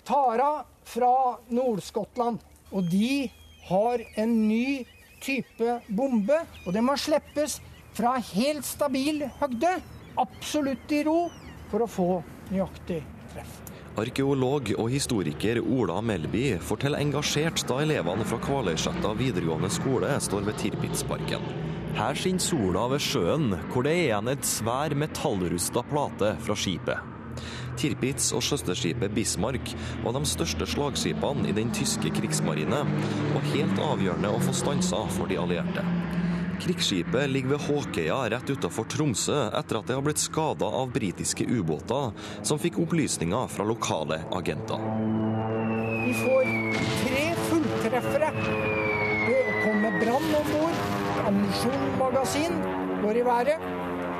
tar 0.07 0.41
av 0.43 0.65
fra 0.87 1.37
Nord-Skottland, 1.51 2.39
og 2.71 2.89
de 2.91 3.29
har 3.67 4.03
en 4.19 4.33
ny 4.47 4.85
type 5.23 5.79
bombe. 5.87 6.39
Og 6.65 6.73
det 6.75 6.83
må 6.83 6.95
slippes 6.99 7.59
fra 7.97 8.17
helt 8.33 8.67
stabil 8.67 9.25
høgde, 9.39 9.77
absolutt 10.19 10.91
i 10.93 11.03
ro, 11.07 11.27
for 11.71 11.83
å 11.83 11.89
få 11.91 12.11
nøyaktig 12.51 13.01
treff. 13.33 13.57
Arkeolog 13.97 14.69
og 14.77 14.91
historiker 14.93 15.57
Ola 15.63 15.97
Melby 16.05 16.51
forteller 16.61 17.01
engasjert 17.01 17.63
da 17.65 17.79
elevene 17.81 18.27
fra 18.29 18.37
Kvaløysletta 18.43 19.15
videregående 19.17 19.71
skole 19.73 20.11
står 20.21 20.45
ved 20.45 20.61
Tirpitsparken. 20.61 21.76
Her 21.97 22.13
skinner 22.13 22.43
sola 22.45 22.83
ved 22.91 23.01
sjøen, 23.01 23.55
hvor 23.71 23.81
det 23.81 23.95
er 23.95 24.03
igjen 24.03 24.27
et 24.29 24.45
svær 24.45 24.93
metallrusta 24.93 25.81
plate 25.89 26.35
fra 26.45 26.53
skipet. 26.53 27.15
Tirpitz 27.77 28.27
og 28.37 28.43
søsterskipet 28.45 29.15
Bismarck 29.15 29.71
var 30.03 30.13
de 30.13 30.21
største 30.29 30.67
slagskipene 30.69 31.49
i 31.49 31.55
den 31.57 31.71
tyske 31.73 32.11
krigsmarine, 32.13 32.83
og 33.33 33.49
helt 33.49 33.81
avgjørende 33.81 34.29
å 34.29 34.43
få 34.45 34.53
stansa 34.59 35.01
for 35.15 35.29
de 35.31 35.39
allierte. 35.41 35.85
Krigsskipet 36.61 37.31
ligger 37.33 37.55
ved 37.55 37.65
Håkøya 37.65 38.19
rett 38.33 38.53
utafor 38.53 38.85
Tromsø 38.93 39.39
etter 39.57 39.81
at 39.81 39.89
det 39.89 39.97
har 39.97 40.05
blitt 40.05 40.21
skada 40.21 40.69
av 40.69 40.93
britiske 40.93 41.49
ubåter, 41.49 42.13
som 42.45 42.61
fikk 42.61 42.77
opplysninger 42.85 43.49
fra 43.53 43.65
lokale 43.65 44.21
agenter. 44.37 44.85
Vi 46.05 46.13
får 46.21 46.53
tre 47.01 47.25
fulltreffere. 47.49 48.33
Det 49.27 49.45
kommer 49.65 49.97
brann 50.01 50.35
om 50.41 50.53
bord 50.53 50.76
ammunisjonsmagasin 51.27 52.53
går 53.01 53.17
i 53.19 53.25
været. 53.25 53.59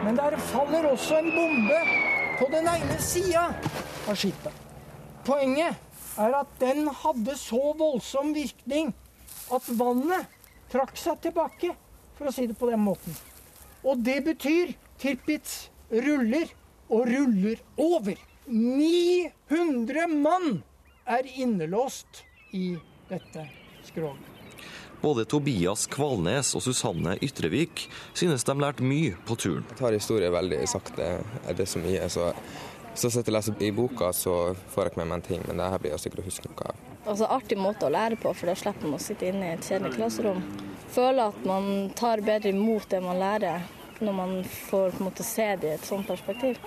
Men 0.03 0.17
der 0.17 0.37
faller 0.37 0.89
også 0.91 1.17
en 1.17 1.31
bombe 1.35 1.79
på 2.39 2.47
den 2.51 2.67
ene 2.67 2.99
sida 3.01 3.47
av 4.07 4.15
skipet. 4.15 4.53
Poenget 5.25 5.75
er 6.17 6.35
at 6.41 6.51
den 6.59 6.87
hadde 7.01 7.35
så 7.39 7.73
voldsom 7.79 8.33
virkning 8.35 8.93
at 9.53 9.67
vannet 9.79 10.27
trakk 10.71 10.95
seg 10.99 11.19
tilbake, 11.23 11.73
for 12.17 12.29
å 12.29 12.35
si 12.35 12.47
det 12.49 12.57
på 12.59 12.69
den 12.71 12.83
måten. 12.83 13.15
Og 13.87 13.99
det 14.03 14.19
betyr 14.25 14.73
Tirpitz 14.99 15.67
ruller 15.91 16.49
og 16.89 17.07
ruller 17.07 17.61
over. 17.77 18.17
900 18.47 20.07
mann 20.15 20.63
er 21.07 21.27
innelåst 21.37 22.23
i 22.55 22.73
dette 23.11 23.45
skroget. 23.87 24.36
Både 25.01 25.27
Tobias 25.29 25.85
Kvalnes 25.93 26.55
og 26.57 26.63
Susanne 26.65 27.17
Ytrevik 27.21 27.85
synes 28.17 28.45
de 28.47 28.55
lærte 28.57 28.85
mye 28.85 29.13
på 29.27 29.37
turen. 29.37 29.65
Jeg 29.69 29.77
tar 29.81 29.93
historie 29.93 30.31
veldig 30.33 30.63
sakte. 30.67 31.11
er 31.21 31.53
det 31.57 31.67
så 31.69 31.79
mye, 31.83 32.09
så 32.09 32.31
så 32.97 33.11
sitter 33.13 33.29
jeg 33.29 33.35
og 33.35 33.37
leser 33.37 33.59
i 33.61 33.71
boka, 33.71 34.09
så 34.13 34.55
får 34.73 34.87
jeg 34.87 34.91
ikke 34.91 34.99
med 35.03 35.09
meg 35.11 35.19
en 35.19 35.25
ting. 35.27 35.41
Men 35.45 35.59
det 35.61 35.69
her 35.69 35.81
blir 35.81 35.93
jeg 35.93 36.01
sikkert 36.01 36.23
å 36.23 36.25
huske 36.25 36.49
noe 36.49 36.69
av. 36.71 36.79
Altså 37.07 37.27
Artig 37.29 37.57
måte 37.61 37.85
å 37.85 37.93
lære 37.93 38.17
på, 38.17 38.31
for 38.33 38.49
da 38.49 38.55
slipper 38.57 38.89
man 38.89 38.97
å 38.97 39.03
sitte 39.03 39.27
inne 39.29 39.51
i 39.51 39.53
et 39.53 39.67
kjedelig 39.67 39.93
klasserom. 39.99 40.39
Føler 40.95 41.29
at 41.29 41.45
man 41.45 41.91
tar 41.99 42.23
bedre 42.25 42.49
imot 42.55 42.89
det 42.89 43.03
man 43.05 43.19
lærer, 43.21 43.67
når 44.01 44.17
man 44.17 44.33
får 44.47 44.95
på 44.95 45.03
en 45.03 45.09
måte 45.11 45.25
se 45.25 45.47
det 45.61 45.69
i 45.69 45.75
et 45.77 45.85
sånt 45.85 46.09
perspektiv. 46.09 46.57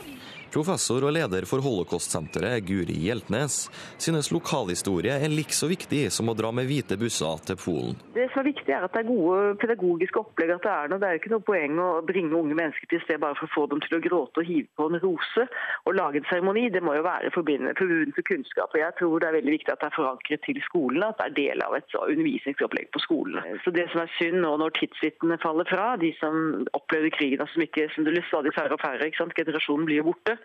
Professor 0.51 1.05
og 1.07 1.13
leder 1.15 1.45
for 1.47 1.63
Holocaust-senteret, 1.63 2.65
Guri 2.67 2.97
Hjeltnes, 3.07 3.69
synes 4.03 4.33
lokalhistorie 4.35 5.15
er 5.23 5.31
like 5.31 5.55
så 5.55 5.69
viktig 5.71 6.09
som 6.11 6.31
å 6.31 6.35
dra 6.35 6.51
med 6.51 6.67
hvite 6.67 6.99
busser 6.99 7.45
til 7.47 7.59
Polen. 7.61 7.99
Det 8.17 8.27
som 8.33 8.43
er 8.43 8.49
viktig, 8.51 8.73
er 8.75 8.87
at 8.87 8.97
det 8.97 9.05
er 9.05 9.09
gode 9.09 9.55
pedagogiske 9.63 10.19
opplegg. 10.19 10.51
at 10.57 10.67
Det 10.67 10.73
er 10.73 10.91
noe. 10.91 10.99
Det 10.99 11.09
er 11.09 11.21
ikke 11.21 11.33
noe 11.35 11.47
poeng 11.47 11.79
å 11.79 11.89
bringe 12.07 12.35
unge 12.35 12.57
mennesker 12.59 12.91
til 12.91 13.03
sted 13.05 13.21
bare 13.23 13.39
for 13.39 13.47
å 13.47 13.55
få 13.55 13.67
dem 13.71 13.83
til 13.85 13.99
å 13.99 14.03
gråte 14.03 14.43
og 14.43 14.49
hive 14.49 14.67
på 14.75 14.89
en 14.91 14.99
rose 15.05 15.47
og 15.87 15.95
lage 15.95 16.19
en 16.19 16.29
seremoni. 16.31 16.67
Det 16.75 16.83
må 16.83 16.97
jo 16.99 17.07
være 17.07 17.31
forbundet 17.37 17.79
til 17.79 18.27
kunnskap. 18.27 18.75
og 18.75 18.83
Jeg 18.83 18.97
tror 18.99 19.23
det 19.23 19.31
er 19.31 19.39
veldig 19.39 19.55
viktig 19.55 19.75
at 19.75 19.85
det 19.85 19.91
er 19.91 19.99
forankret 20.01 20.45
til 20.49 20.61
skolene, 20.67 21.13
at 21.13 21.23
det 21.23 21.29
er 21.31 21.39
del 21.39 21.65
av 21.67 21.79
et 21.79 21.99
undervisningsopplegg 22.01 22.91
på 22.91 23.05
skolene. 23.07 23.55
Så 23.63 23.71
Det 23.71 23.87
som 23.93 24.03
er 24.03 24.11
synd 24.19 24.43
nå 24.43 24.57
når 24.59 24.75
tidsvitnene 24.81 25.39
faller 25.39 25.71
fra, 25.71 25.95
de 25.97 26.11
som 26.19 26.67
opplevde 26.75 27.15
krigen, 27.15 27.47
som 27.55 27.63
ikke, 27.63 27.87
som 27.95 28.05
det 28.05 28.17
blir 28.17 28.27
stadig 28.27 28.55
færre 28.59 28.75
og 28.75 28.83
færre, 28.83 29.13
generasjonen 29.15 29.87
blir 29.87 30.03
borte, 30.03 30.40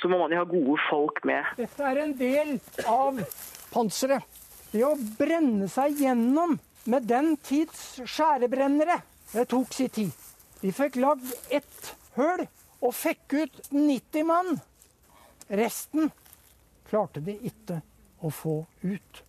så 0.00 0.10
må 0.12 0.18
man 0.20 0.32
jo 0.32 0.42
ha 0.42 0.48
gode 0.48 0.76
folk 0.90 1.22
med. 1.28 1.46
Dette 1.56 1.86
er 1.88 2.02
en 2.02 2.14
del 2.18 2.56
av 2.90 3.20
panseret. 3.72 4.24
Det 4.72 4.82
å 4.84 4.94
brenne 5.18 5.68
seg 5.72 6.02
gjennom 6.02 6.56
med 6.90 7.06
den 7.08 7.34
tids 7.42 8.00
skjærebrennere, 8.04 9.00
det 9.32 9.46
tok 9.50 9.72
sin 9.74 9.92
tid. 9.94 10.12
De 10.60 10.72
fikk 10.74 10.98
lagd 11.00 11.30
ett 11.54 11.92
høl 12.16 12.44
og 12.80 12.92
fikk 12.94 13.36
ut 13.36 13.60
90 13.72 14.26
mann. 14.28 14.58
Resten 15.48 16.10
klarte 16.90 17.22
de 17.24 17.36
ikke 17.48 17.80
å 18.22 18.30
få 18.32 18.58
ut. 18.82 19.22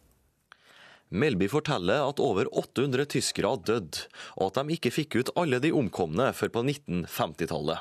Melby 1.08 1.48
forteller 1.48 2.04
at 2.04 2.20
over 2.20 2.50
800 2.52 3.08
tyskere 3.13 3.54
har 3.54 3.62
dødd, 3.63 4.00
og 4.36 4.50
at 4.50 4.58
de 4.60 4.76
ikke 4.76 4.91
fikk 4.91 5.15
ut 5.22 5.32
alle 5.39 5.62
de 5.63 5.72
omkomne 5.72 6.34
før 6.36 6.52
på 6.58 6.65
1950-tallet. 6.67 7.80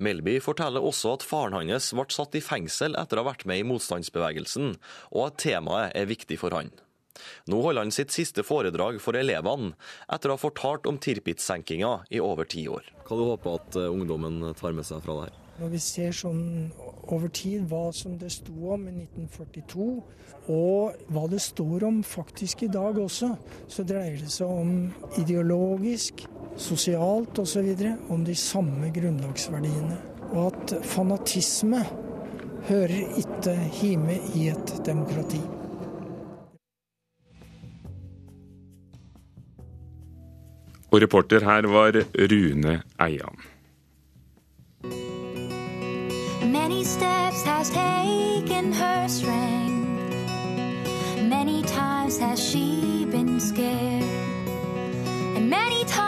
Melby 0.00 0.38
forteller 0.40 0.84
også 0.84 1.14
at 1.18 1.24
faren 1.26 1.56
hans 1.58 1.90
ble 1.96 2.06
satt 2.12 2.36
i 2.38 2.44
fengsel 2.44 2.96
etter 2.96 3.20
å 3.20 3.24
ha 3.24 3.32
vært 3.32 3.44
med 3.48 3.60
i 3.60 3.66
motstandsbevegelsen, 3.68 4.78
og 5.12 5.26
at 5.26 5.42
temaet 5.44 5.96
er 5.98 6.08
viktig 6.08 6.40
for 6.40 6.56
han. 6.56 6.72
Nå 7.50 7.60
holder 7.60 7.84
han 7.84 7.92
sitt 7.92 8.14
siste 8.14 8.44
foredrag 8.46 9.00
for 9.04 9.18
elevene, 9.18 9.74
etter 10.08 10.30
å 10.30 10.38
ha 10.38 10.40
fortalt 10.40 10.88
om 10.88 10.98
Tirpitz-senkinga 11.02 11.92
i 12.16 12.22
over 12.24 12.48
ti 12.48 12.64
år. 12.70 12.86
Hva 13.04 13.18
du 13.18 13.26
håper 13.28 13.60
at 13.60 13.80
eh, 13.80 13.92
ungdommen 13.92 14.40
tar 14.56 14.76
med 14.76 14.88
seg 14.88 15.04
fra 15.04 15.18
det 15.18 15.28
her? 15.28 15.39
Når 15.60 15.68
vi 15.74 15.78
ser 15.84 16.14
sånn 16.16 16.70
over 17.12 17.28
tid 17.36 17.66
hva 17.68 17.90
som 17.92 18.14
det 18.16 18.30
sto 18.32 18.54
om 18.72 18.86
i 18.88 18.94
1942, 18.94 19.88
og 20.48 21.02
hva 21.12 21.24
det 21.28 21.40
står 21.44 21.84
om 21.84 21.98
faktisk 22.06 22.64
i 22.64 22.70
dag 22.72 22.96
også, 22.96 23.28
så 23.68 23.84
dreier 23.84 24.16
det 24.22 24.30
seg 24.32 24.48
om 24.48 24.70
ideologisk, 25.20 26.24
sosialt 26.56 27.42
osv. 27.44 27.68
om 28.08 28.24
de 28.24 28.38
samme 28.40 28.88
grunnlagsverdiene. 28.94 30.00
Og 30.30 30.48
at 30.48 30.74
fanatisme 30.86 31.84
hører 32.70 33.20
ikke 33.20 33.56
hjemme 33.82 34.16
i 34.40 34.48
et 34.54 34.76
demokrati. 34.88 35.44
Og 40.90 41.02
reporter 41.04 41.44
her 41.44 41.68
var 41.68 42.00
Rune 42.32 42.80
Eian. 42.96 43.49
Many 46.42 46.84
steps 46.84 47.44
has 47.44 47.70
taken 47.70 48.72
her 48.72 49.08
strength. 49.08 49.88
Many 51.22 51.62
times 51.62 52.18
has 52.18 52.40
she 52.50 53.06
been 53.10 53.40
scared. 53.40 54.20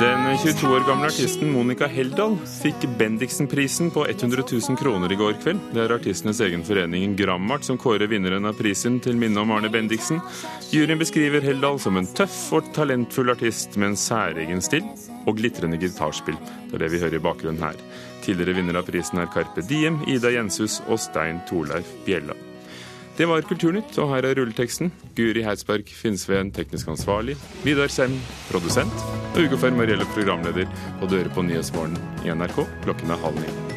Den 0.00 0.36
22 0.38 0.66
år 0.66 0.86
gamle 0.86 1.06
artisten 1.06 1.52
Monica 1.52 1.86
Heldal 1.86 2.36
fikk 2.62 2.84
Bendiksen-prisen 2.98 3.90
på 3.90 4.06
100 4.06 4.42
000 4.68 4.76
kroner 4.78 5.12
i 5.12 5.18
går 5.18 5.36
kveld. 5.42 5.60
Det 5.74 5.82
er 5.84 5.94
artistenes 5.94 6.40
egen 6.42 6.64
forening 6.66 7.16
Grammart 7.16 7.66
som 7.66 7.78
kårer 7.78 8.10
vinneren 8.10 8.46
av 8.48 8.58
prisen 8.58 8.98
til 9.04 9.18
minne 9.18 9.42
om 9.42 9.52
Arne 9.54 9.70
Bendiksen. 9.72 10.20
Juryen 10.70 10.98
beskriver 10.98 11.44
Heldal 11.46 11.78
som 11.82 11.98
en 12.00 12.08
tøff 12.18 12.38
og 12.56 12.72
talentfull 12.74 13.30
artist 13.34 13.78
med 13.78 13.92
en 13.92 14.00
særegen 14.00 14.64
stil 14.64 14.88
og 15.26 15.36
glitrende 15.38 15.78
gitarspill. 15.78 16.38
Det 16.70 16.78
er 16.78 16.86
det 16.86 16.94
vi 16.96 17.02
hører 17.04 17.20
i 17.20 17.26
bakgrunnen 17.28 17.62
her. 17.62 17.78
Tidligere 18.22 18.54
vinner 18.60 18.78
av 18.78 18.86
prisen 18.86 19.18
er 19.18 19.30
Carpe 19.34 19.64
Diem, 19.66 20.00
Ida 20.06 20.30
Jenshus 20.30 20.80
og 20.86 21.00
Stein 21.02 21.42
Torleif 21.48 21.90
Bjella. 22.06 22.36
Det 23.16 23.26
var 23.28 23.44
Kulturnytt, 23.44 23.98
og 24.00 24.08
her 24.14 24.24
er 24.24 24.38
rulleteksten. 24.38 24.88
Guri 25.16 25.42
Heidsberg 25.44 25.90
Finnsveen, 25.92 26.52
teknisk 26.54 26.88
ansvarlig. 26.88 27.36
Vidar 27.66 27.92
Sem, 27.92 28.14
produsent. 28.48 29.04
Og 29.34 29.42
Ugo 29.44 29.60
Fermariello, 29.60 30.08
programleder. 30.14 30.70
Og 31.02 31.12
døre 31.12 31.34
på 31.34 31.44
Nyhetsmorgen 31.44 32.00
i 32.24 32.32
NRK 32.32 32.64
klokken 32.86 33.12
er 33.12 33.22
halv 33.26 33.44
ni. 33.44 33.71